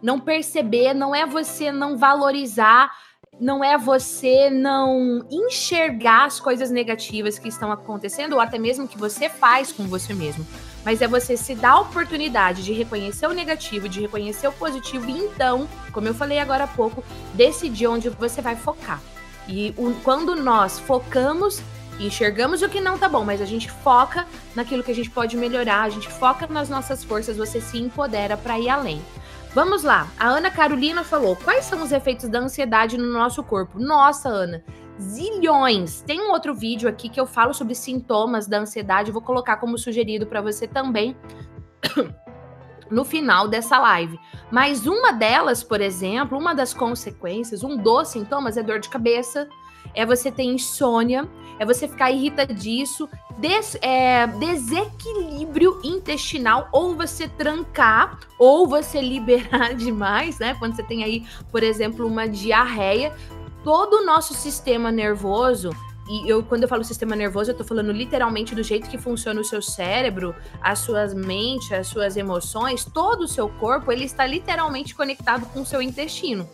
não 0.04 0.20
perceber, 0.20 0.94
não 0.94 1.16
é 1.16 1.26
você 1.26 1.72
não 1.72 1.98
valorizar 1.98 2.92
não 3.40 3.64
é 3.64 3.76
você 3.76 4.52
não 4.52 5.26
enxergar 5.32 6.26
as 6.26 6.40
coisas 6.40 6.70
negativas 6.70 7.40
que 7.40 7.48
estão 7.48 7.72
acontecendo, 7.72 8.34
ou 8.34 8.40
até 8.40 8.60
mesmo 8.60 8.88
que 8.88 9.00
você 9.00 9.30
faz 9.30 9.72
com 9.72 9.86
você 9.86 10.14
mesmo 10.14 10.46
mas 10.84 11.02
é 11.02 11.08
você 11.08 11.38
se 11.38 11.56
dar 11.56 11.72
a 11.72 11.80
oportunidade 11.80 12.63
de 12.63 12.74
reconhecer 12.74 13.28
o 13.28 13.34
negativo, 13.34 13.88
de 13.88 14.02
reconhecer 14.02 14.48
o 14.48 14.52
positivo 14.52 15.10
e 15.10 15.17
então, 15.17 15.67
como 15.91 16.08
eu 16.08 16.13
falei 16.13 16.39
agora 16.39 16.63
há 16.63 16.67
pouco, 16.67 17.04
decidir 17.34 17.88
onde 17.88 18.10
você 18.10 18.41
vai 18.41 18.56
focar. 18.56 19.02
E 19.48 19.74
o, 19.78 19.94
quando 20.04 20.36
nós 20.36 20.80
focamos 20.80 21.62
enxergamos 22.00 22.62
o 22.62 22.70
que 22.70 22.82
não 22.82 22.98
tá 22.98 23.08
bom, 23.08 23.24
mas 23.24 23.41
a 23.41 23.46
gente 23.46 23.70
foca 23.70 24.26
naquilo 24.56 24.84
que 24.84 24.91
a 24.91 24.96
gente 24.96 25.10
pode 25.10 25.38
melhorar, 25.38 25.84
a 25.84 25.89
gente 25.89 26.10
foca 26.10 26.48
nas 26.48 26.70
nossas 26.70 27.04
forças, 27.04 27.38
você 27.38 27.62
se 27.62 27.78
empodera 27.78 28.36
para 28.36 28.58
ir 28.60 28.70
além. 28.70 29.02
Vamos 29.54 29.84
lá. 29.84 30.08
A 30.17 30.28
Ana 30.28 30.50
Carolina 30.50 31.04
falou: 31.04 31.36
quais 31.36 31.65
são 31.65 31.84
os 31.84 31.91
efeitos 31.91 32.30
da 32.30 32.39
ansiedade 32.39 32.98
no 32.98 33.12
nosso 33.12 33.44
corpo? 33.44 33.80
Nossa, 33.80 34.30
Ana, 34.30 34.63
zilhões. 35.02 36.02
Tem 36.02 36.22
um 36.22 36.32
outro 36.32 36.54
vídeo 36.54 36.88
aqui 36.88 37.10
que 37.10 37.20
eu 37.20 37.26
falo 37.26 37.54
sobre 37.54 37.76
sintomas 37.76 38.48
da 38.48 38.60
ansiedade, 38.60 39.12
vou 39.12 39.22
colocar 39.22 39.58
como 39.58 39.78
sugerido 39.78 40.26
para 40.28 40.42
você 40.42 40.68
também 40.68 41.16
no 42.90 43.04
final 43.04 43.48
dessa 43.48 43.80
live. 43.80 44.20
Mas 44.52 44.86
uma 44.86 45.12
delas, 45.12 45.64
por 45.64 45.82
exemplo, 45.82 46.38
uma 46.38 46.54
das 46.54 46.74
consequências, 46.74 47.64
um 47.64 47.78
dos 47.78 48.10
sintomas 48.10 48.58
é 48.58 48.64
dor 48.64 48.80
de 48.80 48.90
cabeça, 48.90 49.48
é 49.94 50.06
você 50.06 50.32
ter 50.32 50.44
insônia, 50.44 51.28
é 51.60 51.66
você 51.66 51.88
ficar 51.88 52.12
irritadiço, 52.12 53.10
des, 53.38 53.78
é, 53.82 54.28
desequilíbrio 54.28 55.80
intestinal, 55.84 56.68
ou 56.72 56.96
você 56.96 57.28
trancar, 57.28 58.20
ou 58.38 58.68
você 58.68 59.02
liberar 59.02 59.74
demais, 59.76 60.40
né? 60.40 60.56
Quando 60.60 60.76
você 60.76 60.84
tem 60.84 61.04
aí, 61.04 61.26
por 61.52 61.64
exemplo, 61.64 62.08
uma 62.08 62.28
diarreia, 62.28 63.14
todo 63.63 63.97
o 63.97 64.06
nosso 64.06 64.34
sistema 64.34 64.91
nervoso 64.91 65.71
e 66.10 66.28
eu, 66.28 66.43
quando 66.43 66.63
eu 66.63 66.67
falo 66.67 66.84
sistema 66.84 67.15
nervoso, 67.15 67.52
eu 67.52 67.56
tô 67.56 67.63
falando 67.63 67.91
literalmente 67.91 68.54
do 68.54 68.62
jeito 68.62 68.89
que 68.89 68.97
funciona 68.97 69.39
o 69.39 69.45
seu 69.45 69.62
cérebro, 69.62 70.36
as 70.62 70.80
suas 70.80 71.13
mentes, 71.13 71.71
as 71.71 71.88
suas 71.88 72.17
emoções, 72.17 72.84
todo 72.84 73.21
o 73.21 73.28
seu 73.28 73.47
corpo, 73.47 73.91
ele 73.91 74.04
está 74.04 74.26
literalmente 74.26 74.93
conectado 74.93 75.45
com 75.54 75.62
o 75.62 75.65
seu 75.65 75.82
intestino. 75.82 76.50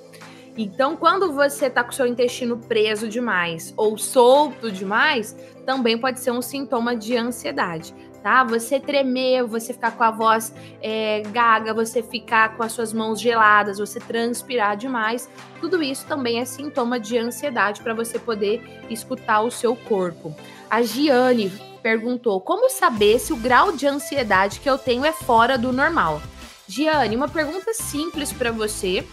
Então, 0.55 0.97
quando 0.97 1.31
você 1.31 1.69
tá 1.69 1.83
com 1.83 1.91
o 1.91 1.93
seu 1.93 2.05
intestino 2.05 2.57
preso 2.57 3.07
demais 3.07 3.73
ou 3.77 3.97
solto 3.97 4.71
demais, 4.71 5.35
também 5.65 5.97
pode 5.97 6.19
ser 6.19 6.31
um 6.31 6.41
sintoma 6.41 6.95
de 6.95 7.15
ansiedade, 7.15 7.95
tá? 8.21 8.43
Você 8.43 8.79
tremer, 8.79 9.43
você 9.43 9.73
ficar 9.73 9.91
com 9.91 10.03
a 10.03 10.11
voz 10.11 10.53
é, 10.81 11.21
gaga, 11.31 11.73
você 11.73 12.01
ficar 12.03 12.55
com 12.55 12.63
as 12.63 12.71
suas 12.71 12.93
mãos 12.93 13.19
geladas, 13.19 13.79
você 13.79 13.99
transpirar 13.99 14.75
demais, 14.75 15.29
tudo 15.59 15.81
isso 15.81 16.05
também 16.05 16.39
é 16.39 16.45
sintoma 16.45 16.99
de 16.99 17.17
ansiedade 17.17 17.81
para 17.81 17.93
você 17.93 18.19
poder 18.19 18.61
escutar 18.89 19.41
o 19.41 19.51
seu 19.51 19.75
corpo. 19.75 20.35
A 20.69 20.81
Giane 20.81 21.51
perguntou: 21.81 22.41
como 22.41 22.69
saber 22.69 23.19
se 23.19 23.33
o 23.33 23.37
grau 23.37 23.71
de 23.71 23.87
ansiedade 23.87 24.59
que 24.59 24.69
eu 24.69 24.77
tenho 24.77 25.05
é 25.05 25.11
fora 25.11 25.57
do 25.57 25.71
normal? 25.71 26.21
Giane, 26.67 27.15
uma 27.15 27.29
pergunta 27.29 27.73
simples 27.73 28.33
para 28.33 28.51
você 28.51 29.07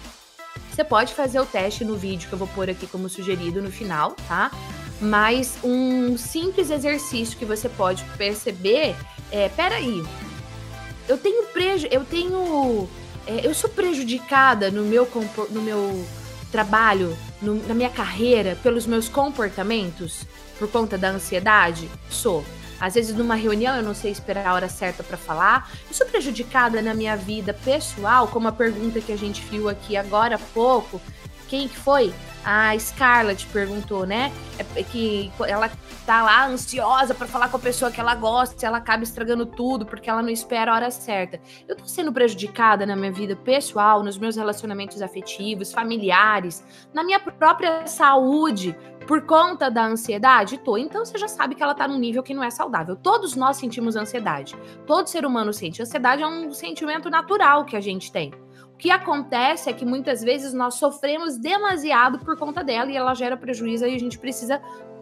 você 0.74 0.82
pode 0.82 1.14
fazer 1.14 1.38
o 1.38 1.46
teste 1.46 1.84
no 1.84 1.94
vídeo 1.94 2.28
que 2.28 2.34
eu 2.34 2.38
vou 2.38 2.48
pôr 2.48 2.68
aqui 2.68 2.84
como 2.84 3.08
sugerido 3.08 3.62
no 3.62 3.70
final, 3.70 4.16
tá? 4.26 4.50
Mas 5.04 5.58
um 5.62 6.16
simples 6.16 6.70
exercício 6.70 7.36
que 7.38 7.44
você 7.44 7.68
pode 7.68 8.04
perceber 8.16 8.96
é, 9.30 9.48
peraí, 9.50 10.02
eu 11.06 11.18
tenho 11.18 11.46
preju 11.48 11.86
eu 11.90 12.04
tenho 12.04 12.88
é, 13.26 13.46
eu 13.46 13.54
sou 13.54 13.68
prejudicada 13.68 14.70
no 14.70 14.82
meu 14.82 15.08
no 15.50 15.60
meu 15.60 16.04
trabalho, 16.50 17.16
no, 17.42 17.54
na 17.66 17.74
minha 17.74 17.90
carreira 17.90 18.56
pelos 18.62 18.86
meus 18.86 19.08
comportamentos 19.08 20.24
por 20.58 20.68
conta 20.68 20.96
da 20.96 21.10
ansiedade? 21.10 21.90
Sou. 22.08 22.44
Às 22.80 22.94
vezes, 22.94 23.14
numa 23.16 23.34
reunião, 23.34 23.76
eu 23.76 23.82
não 23.82 23.94
sei 23.94 24.10
esperar 24.10 24.46
a 24.46 24.54
hora 24.54 24.68
certa 24.68 25.02
para 25.02 25.16
falar. 25.16 25.70
Eu 25.88 25.94
sou 25.94 26.06
prejudicada 26.06 26.82
na 26.82 26.94
minha 26.94 27.16
vida 27.16 27.54
pessoal, 27.64 28.28
como 28.28 28.48
a 28.48 28.52
pergunta 28.52 29.00
que 29.00 29.12
a 29.12 29.16
gente 29.16 29.42
viu 29.42 29.68
aqui 29.68 29.96
agora 29.96 30.36
há 30.36 30.38
pouco. 30.38 31.00
Quem 31.48 31.68
que 31.68 31.76
foi? 31.76 32.12
A 32.44 32.78
Scarlett 32.78 33.46
perguntou, 33.46 34.04
né? 34.06 34.30
É, 34.58 34.82
que 34.82 35.32
ela 35.46 35.70
tá 36.04 36.22
lá 36.22 36.46
ansiosa 36.46 37.14
para 37.14 37.26
falar 37.26 37.48
com 37.48 37.56
a 37.56 37.60
pessoa 37.60 37.90
que 37.90 37.98
ela 37.98 38.14
gosta, 38.14 38.66
ela 38.66 38.76
acaba 38.76 39.02
estragando 39.02 39.46
tudo 39.46 39.86
porque 39.86 40.10
ela 40.10 40.22
não 40.22 40.28
espera 40.28 40.72
a 40.72 40.74
hora 40.74 40.90
certa. 40.90 41.40
Eu 41.66 41.74
tô 41.74 41.86
sendo 41.86 42.12
prejudicada 42.12 42.84
na 42.84 42.94
minha 42.94 43.10
vida 43.10 43.34
pessoal, 43.34 44.02
nos 44.02 44.18
meus 44.18 44.36
relacionamentos 44.36 45.00
afetivos, 45.00 45.72
familiares, 45.72 46.62
na 46.92 47.02
minha 47.02 47.18
própria 47.18 47.86
saúde, 47.86 48.76
por 49.06 49.22
conta 49.22 49.70
da 49.70 49.86
ansiedade? 49.86 50.58
Tô. 50.58 50.76
Então 50.76 51.04
você 51.04 51.16
já 51.16 51.28
sabe 51.28 51.54
que 51.54 51.62
ela 51.62 51.74
tá 51.74 51.88
num 51.88 51.98
nível 51.98 52.22
que 52.22 52.34
não 52.34 52.42
é 52.42 52.50
saudável. 52.50 52.96
Todos 52.96 53.34
nós 53.36 53.56
sentimos 53.56 53.96
ansiedade. 53.96 54.56
Todo 54.86 55.08
ser 55.08 55.24
humano 55.24 55.52
sente. 55.52 55.82
Ansiedade 55.82 56.22
é 56.22 56.26
um 56.26 56.52
sentimento 56.52 57.08
natural 57.08 57.64
que 57.64 57.76
a 57.76 57.80
gente 57.80 58.12
tem. 58.12 58.32
Que 58.84 58.90
acontece 58.90 59.70
é 59.70 59.72
que 59.72 59.82
muitas 59.82 60.22
vezes 60.22 60.52
nós 60.52 60.74
sofremos 60.74 61.38
demasiado 61.38 62.18
por 62.18 62.36
conta 62.36 62.62
dela 62.62 62.90
e 62.90 62.96
ela 62.98 63.14
gera 63.14 63.34
prejuízo 63.34 63.86
e 63.86 63.94
a 63.94 63.98
gente 63.98 64.18
precisa 64.18 64.60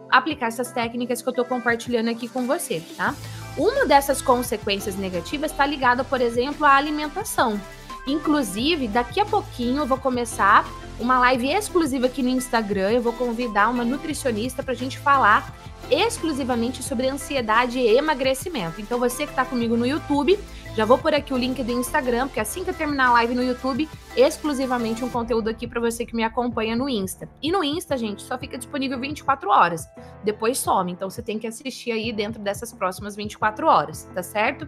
aplicar 0.09 0.47
essas 0.47 0.71
técnicas 0.71 1.21
que 1.21 1.27
eu 1.27 1.33
tô 1.33 1.43
compartilhando 1.43 2.09
aqui 2.09 2.29
com 2.29 2.47
você, 2.47 2.81
tá? 2.95 3.13
Uma 3.57 3.85
dessas 3.85 4.21
consequências 4.21 4.95
negativas 4.95 5.51
está 5.51 5.65
ligada, 5.65 6.01
por 6.01 6.21
exemplo, 6.21 6.65
à 6.65 6.75
alimentação. 6.75 7.59
Inclusive, 8.05 8.87
daqui 8.87 9.19
a 9.19 9.25
pouquinho 9.25 9.83
eu 9.83 9.85
vou 9.85 9.97
começar 9.97 10.65
uma 10.99 11.19
live 11.19 11.47
exclusiva 11.49 12.07
aqui 12.07 12.21
no 12.21 12.29
Instagram. 12.29 12.91
Eu 12.91 13.01
vou 13.01 13.13
convidar 13.13 13.69
uma 13.69 13.85
nutricionista 13.85 14.61
para 14.61 14.73
a 14.73 14.75
gente 14.75 14.99
falar 14.99 15.53
exclusivamente 15.89 16.81
sobre 16.81 17.07
ansiedade 17.07 17.79
e 17.79 17.97
emagrecimento. 17.97 18.81
Então, 18.81 18.99
você 18.99 19.25
que 19.25 19.31
está 19.31 19.45
comigo 19.45 19.75
no 19.75 19.85
YouTube, 19.85 20.39
já 20.75 20.85
vou 20.85 20.97
pôr 20.97 21.13
aqui 21.13 21.33
o 21.33 21.37
link 21.37 21.61
do 21.61 21.71
Instagram, 21.71 22.27
porque 22.27 22.39
assim 22.39 22.63
que 22.63 22.69
eu 22.69 22.73
terminar 22.73 23.09
a 23.09 23.13
live 23.13 23.35
no 23.35 23.43
YouTube, 23.43 23.87
exclusivamente 24.15 25.03
um 25.03 25.09
conteúdo 25.09 25.49
aqui 25.49 25.67
para 25.67 25.79
você 25.79 26.05
que 26.05 26.15
me 26.15 26.23
acompanha 26.23 26.75
no 26.75 26.89
Insta. 26.89 27.29
E 27.41 27.51
no 27.51 27.63
Insta, 27.63 27.95
gente, 27.95 28.23
só 28.23 28.37
fica 28.37 28.57
disponível 28.57 28.99
24 28.99 29.49
horas. 29.49 29.87
Depois 30.23 30.57
some. 30.57 30.91
Então, 30.91 31.09
você 31.09 31.21
tem 31.21 31.37
que 31.37 31.45
assistir 31.45 31.91
aí 31.91 32.11
dentro 32.11 32.41
dessas 32.41 32.73
próximas 32.73 33.15
24 33.15 33.67
horas, 33.67 34.09
tá 34.15 34.23
certo? 34.23 34.67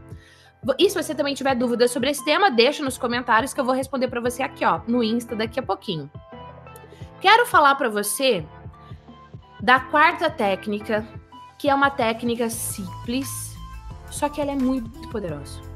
E 0.79 0.89
se 0.89 1.01
você 1.01 1.13
também 1.13 1.35
tiver 1.35 1.55
dúvidas 1.55 1.91
sobre 1.91 2.09
esse 2.09 2.23
tema, 2.25 2.49
deixa 2.49 2.83
nos 2.83 2.97
comentários 2.97 3.53
que 3.53 3.59
eu 3.59 3.65
vou 3.65 3.75
responder 3.75 4.07
para 4.07 4.21
você 4.21 4.41
aqui, 4.41 4.65
ó, 4.65 4.81
no 4.87 5.03
Insta 5.03 5.35
daqui 5.35 5.59
a 5.59 5.63
pouquinho. 5.63 6.09
Quero 7.21 7.45
falar 7.45 7.75
para 7.75 7.89
você 7.89 8.45
da 9.59 9.79
quarta 9.79 10.29
técnica, 10.29 11.07
que 11.57 11.69
é 11.69 11.75
uma 11.75 11.89
técnica 11.89 12.49
simples, 12.49 13.55
só 14.09 14.27
que 14.27 14.41
ela 14.41 14.51
é 14.51 14.55
muito 14.55 15.07
poderosa. 15.09 15.74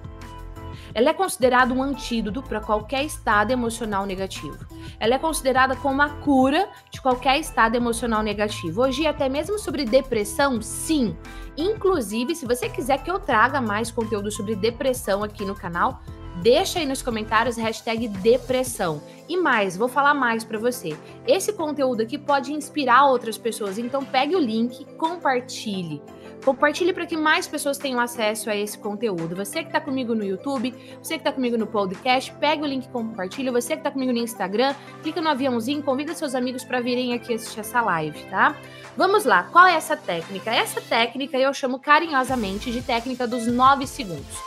Ela 1.00 1.12
é 1.12 1.14
considerada 1.14 1.74
um 1.74 1.82
antídoto 1.82 2.44
para 2.44 2.60
qualquer 2.60 3.06
estado 3.06 3.52
emocional 3.52 4.06
negativo. 4.06 4.58
Ela 5.00 5.16
é 5.16 5.18
considerada 5.18 5.74
como 5.74 6.02
a 6.02 6.10
cura 6.10 6.68
de 6.92 7.00
qualquer 7.00 7.40
estado 7.40 7.78
emocional 7.78 8.22
negativo. 8.22 8.82
Hoje, 8.82 9.08
até 9.08 9.30
mesmo 9.30 9.58
sobre 9.58 9.86
depressão, 9.86 10.62
sim. 10.62 11.16
Inclusive, 11.56 12.36
se 12.36 12.46
você 12.46 12.68
quiser 12.68 13.02
que 13.02 13.10
eu 13.10 13.18
traga 13.18 13.62
mais 13.62 13.90
conteúdo 13.90 14.30
sobre 14.30 14.58
depressão 14.58 15.24
aqui 15.24 15.46
no 15.46 15.56
canal, 15.56 16.02
Deixa 16.38 16.80
aí 16.80 16.86
nos 16.86 17.02
comentários 17.02 17.58
hashtag 17.58 18.08
depressão. 18.08 19.02
E 19.28 19.36
mais, 19.36 19.76
vou 19.76 19.88
falar 19.88 20.14
mais 20.14 20.44
para 20.44 20.58
você. 20.58 20.98
Esse 21.28 21.54
conteúdo 21.54 22.02
aqui 22.02 22.18
pode 22.18 22.54
inspirar 22.54 23.06
outras 23.06 23.38
pessoas, 23.38 23.78
então 23.78 24.04
pegue 24.04 24.36
o 24.36 24.40
link, 24.40 24.86
compartilhe. 24.96 26.02
Compartilhe 26.44 26.94
para 26.94 27.06
que 27.06 27.18
mais 27.18 27.48
pessoas 27.48 27.78
tenham 27.78 28.00
acesso 28.00 28.50
a 28.50 28.56
esse 28.56 28.78
conteúdo. 28.78 29.36
Você 29.36 29.62
que 29.62 29.68
está 29.68 29.82
comigo 29.82 30.16
no 30.16 30.24
YouTube, 30.24 30.74
você 31.02 31.16
que 31.16 31.20
está 31.20 31.32
comigo 31.32 31.58
no 31.58 31.68
podcast, 31.68 32.32
pegue 32.40 32.64
o 32.64 32.66
link 32.66 32.86
e 32.86 32.90
compartilhe. 32.90 33.52
Você 33.52 33.74
que 33.74 33.82
está 33.82 33.92
comigo 33.92 34.14
no 34.14 34.20
Instagram, 34.20 34.74
clica 35.04 35.22
no 35.22 35.30
aviãozinho, 35.30 35.84
convida 35.84 36.16
seus 36.16 36.34
amigos 36.34 36.64
para 36.64 36.80
virem 36.80 37.14
aqui 37.14 37.34
assistir 37.34 37.60
essa 37.60 37.82
live, 37.82 38.24
tá? 38.30 38.56
Vamos 38.96 39.26
lá, 39.26 39.44
qual 39.52 39.68
é 39.68 39.76
essa 39.76 39.98
técnica? 39.98 40.52
Essa 40.52 40.82
técnica 40.82 41.38
eu 41.38 41.54
chamo 41.54 41.78
carinhosamente 41.78 42.72
de 42.72 42.82
técnica 42.82 43.28
dos 43.28 43.46
9 43.46 43.86
segundos. 43.86 44.38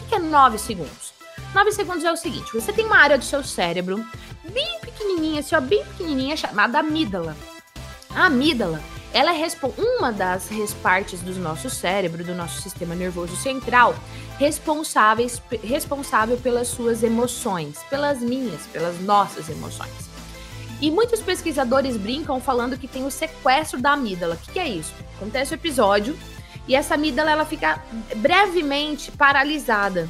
O 0.00 0.06
que 0.08 0.14
é 0.14 0.18
9 0.18 0.58
segundos? 0.58 1.21
9 1.54 1.72
segundos 1.72 2.04
é 2.04 2.12
o 2.12 2.16
seguinte: 2.16 2.52
você 2.52 2.72
tem 2.72 2.84
uma 2.84 2.98
área 2.98 3.18
do 3.18 3.24
seu 3.24 3.42
cérebro 3.42 4.04
bem 4.52 4.80
pequenininha, 4.80 5.40
assim, 5.40 5.54
ó, 5.54 5.60
bem 5.60 5.84
pequenininha, 5.84 6.36
chamada 6.36 6.78
amígdala. 6.78 7.36
A 8.14 8.26
amígdala 8.26 8.80
ela 9.14 9.34
é 9.36 9.46
uma 9.76 10.10
das 10.10 10.48
partes 10.82 11.20
do 11.20 11.34
nosso 11.34 11.68
cérebro, 11.68 12.24
do 12.24 12.34
nosso 12.34 12.62
sistema 12.62 12.94
nervoso 12.94 13.36
central, 13.36 13.94
responsáveis, 14.38 15.40
responsável 15.62 16.38
pelas 16.38 16.68
suas 16.68 17.02
emoções, 17.02 17.78
pelas 17.90 18.20
minhas, 18.20 18.62
pelas 18.72 18.98
nossas 19.00 19.50
emoções. 19.50 20.10
E 20.80 20.90
muitos 20.90 21.20
pesquisadores 21.20 21.96
brincam 21.96 22.40
falando 22.40 22.78
que 22.78 22.88
tem 22.88 23.04
o 23.04 23.10
sequestro 23.10 23.80
da 23.80 23.92
amígdala. 23.92 24.34
O 24.34 24.38
que, 24.38 24.52
que 24.52 24.58
é 24.58 24.68
isso? 24.68 24.92
Acontece 25.16 25.52
o 25.52 25.56
episódio 25.56 26.18
e 26.66 26.74
essa 26.74 26.94
amígdala 26.94 27.30
ela 27.30 27.44
fica 27.44 27.82
brevemente 28.16 29.12
paralisada. 29.12 30.08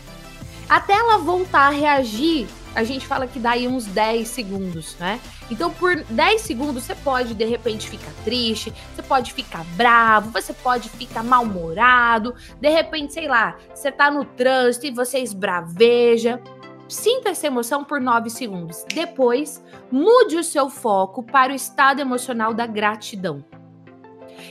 Até 0.73 0.95
ela 0.95 1.19
voltar 1.19 1.67
a 1.67 1.71
reagir 1.71 2.49
a 2.75 2.83
gente 2.83 3.07
fala 3.07 3.27
que 3.27 3.39
dá 3.39 3.51
aí 3.51 3.69
uns 3.69 3.85
10 3.85 4.27
segundos, 4.27 4.97
né? 4.99 5.21
Então, 5.51 5.71
por 5.71 5.95
10 5.95 6.41
segundos, 6.41 6.85
você 6.85 6.95
pode 6.95 7.35
de 7.35 7.45
repente 7.45 7.91
ficar 7.91 8.11
triste, 8.25 8.73
você 8.95 9.03
pode 9.03 9.35
ficar 9.35 9.63
bravo, 9.77 10.31
você 10.31 10.55
pode 10.55 10.89
ficar 10.89 11.23
mal-humorado, 11.23 12.35
de 12.59 12.71
repente, 12.71 13.13
sei 13.13 13.29
lá, 13.29 13.59
você 13.75 13.93
tá 13.93 14.11
no 14.11 14.25
trânsito 14.25 14.87
e 14.87 14.91
você 14.91 15.19
esbraveja. 15.19 16.41
Sinta 16.89 17.29
essa 17.29 17.47
emoção 17.47 17.85
por 17.85 18.01
9 18.01 18.31
segundos. 18.31 18.87
Depois, 18.95 19.63
mude 19.91 20.37
o 20.37 20.45
seu 20.45 20.71
foco 20.71 21.23
para 21.23 21.53
o 21.53 21.55
estado 21.55 22.01
emocional 22.01 22.55
da 22.55 22.67
gratidão. 22.67 23.45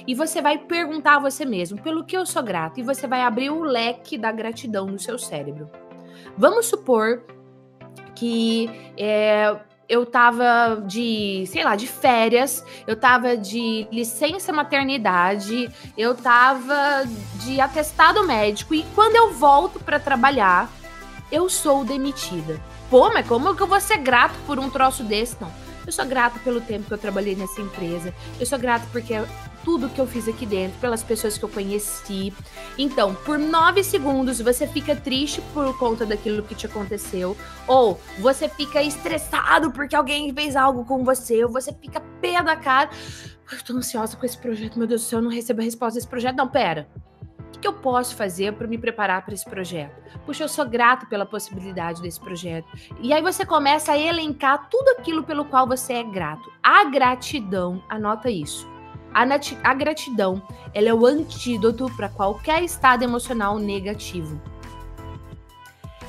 E 0.06 0.14
você 0.14 0.44
vai 0.44 0.60
perguntar 0.60 1.16
a 1.16 1.20
você 1.20 1.44
mesmo 1.46 1.82
pelo 1.82 2.06
que 2.06 2.16
eu 2.16 2.28
sou 2.28 2.44
grato, 2.44 2.80
e 2.80 2.84
você 2.84 3.08
vai 3.08 3.22
abrir 3.22 3.50
o 3.50 3.64
leque 3.64 4.16
da 4.16 4.32
gratidão 4.32 4.86
no 4.86 5.00
seu 5.00 5.18
cérebro. 5.18 5.81
Vamos 6.38 6.68
supor 6.68 7.24
que 8.16 8.70
é, 8.98 9.56
eu 9.90 10.06
tava 10.06 10.82
de, 10.88 11.44
sei 11.48 11.64
lá, 11.64 11.76
de 11.76 11.88
férias, 11.88 12.64
eu 12.88 12.96
tava 12.96 13.36
de 13.36 13.88
licença 13.92 14.54
maternidade, 14.54 15.70
eu 15.98 16.16
tava 16.16 17.04
de 17.44 17.60
atestado 17.60 18.26
médico 18.26 18.74
e 18.74 18.84
quando 18.96 19.16
eu 19.16 19.34
volto 19.34 19.80
para 19.80 20.00
trabalhar, 20.00 20.70
eu 21.32 21.50
sou 21.50 21.84
demitida. 21.84 22.62
Pô, 22.90 23.10
mas 23.14 23.28
como 23.28 23.56
que 23.56 23.64
eu 23.64 23.68
vou 23.68 23.82
ser 23.82 23.98
grato 23.98 24.38
por 24.46 24.60
um 24.60 24.70
troço 24.70 25.04
desse? 25.04 25.36
Não. 25.42 25.52
Eu 25.86 25.92
sou 25.92 26.06
grato 26.06 26.40
pelo 26.40 26.62
tempo 26.62 26.88
que 26.88 26.94
eu 26.94 26.98
trabalhei 26.98 27.36
nessa 27.36 27.60
empresa. 27.60 28.14
Eu 28.40 28.46
sou 28.46 28.60
grato 28.60 28.88
porque 28.92 29.16
tudo 29.64 29.90
que 29.90 30.00
eu 30.00 30.08
fiz 30.08 30.28
aqui 30.28 30.46
dentro, 30.46 30.80
pelas 30.80 31.04
pessoas 31.04 31.38
que 31.38 31.46
eu 31.46 31.50
conheci. 31.50 32.34
Então, 32.78 33.16
por 33.16 33.38
nove 33.38 33.84
segundos 33.84 34.40
você 34.40 34.68
fica 34.68 34.96
triste 34.96 35.42
por 35.54 35.78
conta 35.78 36.06
daquilo 36.06 36.44
que 36.44 36.56
te 36.56 36.66
aconteceu, 36.66 37.38
ou 37.68 38.00
você 38.20 38.50
fica 38.50 38.82
estressado 38.82 39.72
porque 39.72 39.96
alguém 39.96 40.34
fez 40.34 40.56
algo 40.56 40.86
com 40.86 41.04
você, 41.04 41.44
ou 41.44 41.52
você 41.52 41.74
fica 41.74 42.00
pé 42.20 42.42
da 42.42 42.56
cara. 42.56 42.90
Eu 43.52 43.64
tô 43.64 43.74
ansiosa 43.74 44.16
com 44.16 44.26
esse 44.26 44.38
projeto, 44.38 44.78
meu 44.78 44.88
Deus 44.88 45.02
do 45.02 45.08
céu, 45.08 45.20
eu 45.20 45.24
não 45.24 45.32
recebo 45.32 45.62
a 45.62 45.64
resposta 45.64 45.96
desse 45.96 46.08
projeto. 46.08 46.38
Não, 46.38 46.48
pera. 46.48 46.88
O 47.54 47.60
que 47.62 47.68
eu 47.68 47.74
posso 47.74 48.16
fazer 48.16 48.54
para 48.54 48.66
me 48.66 48.78
preparar 48.78 49.24
para 49.24 49.34
esse 49.34 49.46
projeto? 49.46 49.94
Puxa, 50.26 50.44
eu 50.44 50.48
sou 50.48 50.66
grato 50.66 51.06
pela 51.08 51.26
possibilidade 51.26 52.02
desse 52.02 52.20
projeto. 52.20 52.68
E 53.00 53.14
aí 53.14 53.22
você 53.22 53.46
começa 53.46 53.92
a 53.92 53.98
elencar 53.98 54.68
tudo 54.70 54.88
aquilo 54.98 55.24
pelo 55.24 55.46
qual 55.46 55.68
você 55.68 55.94
é 55.94 56.04
grato. 56.04 56.50
A 56.64 56.86
gratidão, 56.86 57.84
anota 57.90 58.32
isso 58.32 58.72
a, 59.14 59.24
a 59.64 59.74
gratidão 59.74 60.42
ela 60.74 60.90
é 60.90 60.94
o 60.94 61.06
antídoto 61.06 61.92
para 61.96 62.10
qualquer 62.10 62.64
estado 62.64 63.04
emocional 63.04 63.58
negativo. 63.60 64.42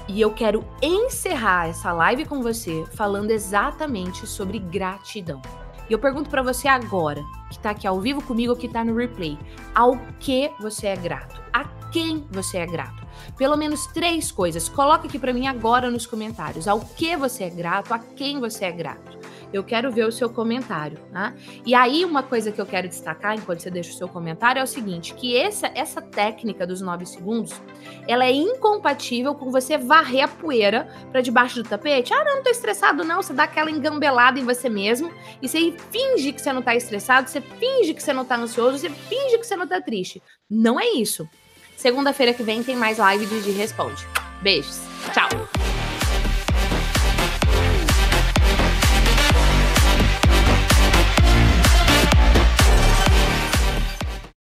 E 0.09 0.21
eu 0.21 0.33
quero 0.33 0.65
encerrar 0.83 1.69
essa 1.69 1.93
live 1.93 2.25
com 2.25 2.43
você 2.43 2.85
falando 2.95 3.31
exatamente 3.31 4.27
sobre 4.27 4.59
gratidão. 4.59 5.41
E 5.88 5.93
eu 5.93 5.99
pergunto 5.99 6.31
para 6.31 6.43
você 6.43 6.69
agora, 6.69 7.23
que 7.49 7.57
está 7.57 7.71
aqui 7.71 7.87
ao 7.87 8.01
vivo 8.01 8.23
comigo 8.23 8.57
que 8.57 8.67
está 8.67 8.85
no 8.85 8.95
replay, 8.95 9.38
ao 9.75 9.97
que 10.19 10.51
você 10.61 10.88
é 10.88 10.97
grato? 10.97 11.41
A 11.53 11.65
quem 11.91 12.27
você 12.31 12.59
é 12.59 12.67
grato? 12.67 13.07
Pelo 13.37 13.57
menos 13.57 13.87
três 13.88 14.33
coisas. 14.33 14.69
Coloca 14.69 15.07
aqui 15.07 15.19
para 15.19 15.33
mim 15.33 15.47
agora 15.47 15.91
nos 15.91 16.07
comentários. 16.07 16.67
Ao 16.67 16.81
que 16.81 17.17
você 17.17 17.45
é 17.45 17.51
grato? 17.51 17.93
A 17.93 17.99
quem 17.99 18.41
você 18.41 18.65
é 18.65 18.73
grato? 18.73 19.22
Eu 19.53 19.62
quero 19.62 19.91
ver 19.91 20.07
o 20.07 20.12
seu 20.12 20.31
comentário, 20.31 20.99
tá? 21.12 21.35
E 21.65 21.75
aí, 21.75 22.05
uma 22.05 22.23
coisa 22.23 22.51
que 22.51 22.61
eu 22.61 22.67
quero 22.67 22.88
destacar 22.88 23.35
enquanto 23.35 23.61
você 23.61 23.71
deixa 23.71 23.91
o 23.91 23.95
seu 23.95 24.09
comentário 24.09 24.61
é 24.61 24.62
o 24.62 24.67
seguinte: 24.67 25.15
que 25.15 25.37
essa, 25.37 25.71
essa 25.75 26.01
técnica 26.01 26.67
dos 26.67 26.81
9 26.81 27.05
segundos 27.07 27.61
ela 28.07 28.25
é 28.25 28.33
incompatível 28.33 29.35
com 29.35 29.51
você 29.51 29.77
varrer 29.77 30.25
a 30.25 30.29
poeira 30.29 30.88
para 31.11 31.21
debaixo 31.21 31.62
do 31.62 31.69
tapete. 31.69 32.12
Ah, 32.12 32.25
não, 32.25 32.37
não 32.37 32.43
tô 32.43 32.51
estressado, 32.51 33.05
não. 33.05 33.23
Você 33.23 33.33
dá 33.33 33.45
aquela 33.45 33.71
engambelada 33.71 34.38
em 34.38 34.45
você 34.45 34.69
mesmo 34.69 35.12
e 35.41 35.49
você 35.49 35.73
finge 35.91 36.33
que 36.33 36.41
você 36.41 36.53
não 36.53 36.62
tá 36.62 36.75
estressado, 36.75 37.29
você 37.29 37.41
finge 37.41 37.95
que 37.95 38.03
você 38.03 38.12
não 38.12 38.25
tá 38.25 38.37
ansioso, 38.37 38.79
você 38.79 38.91
finge 38.91 39.38
que 39.38 39.47
você 39.47 39.57
não 39.57 39.67
tá 39.67 39.81
triste. 39.81 40.23
Não 40.51 40.81
é 40.81 40.88
isso. 40.91 41.29
Segunda-feira 41.77 42.33
que 42.33 42.43
vem 42.43 42.62
tem 42.62 42.77
mais 42.77 42.99
live 42.99 43.27
de 43.27 43.51
Responde. 43.51 44.07
Beijos. 44.41 44.81
Tchau. 45.12 45.72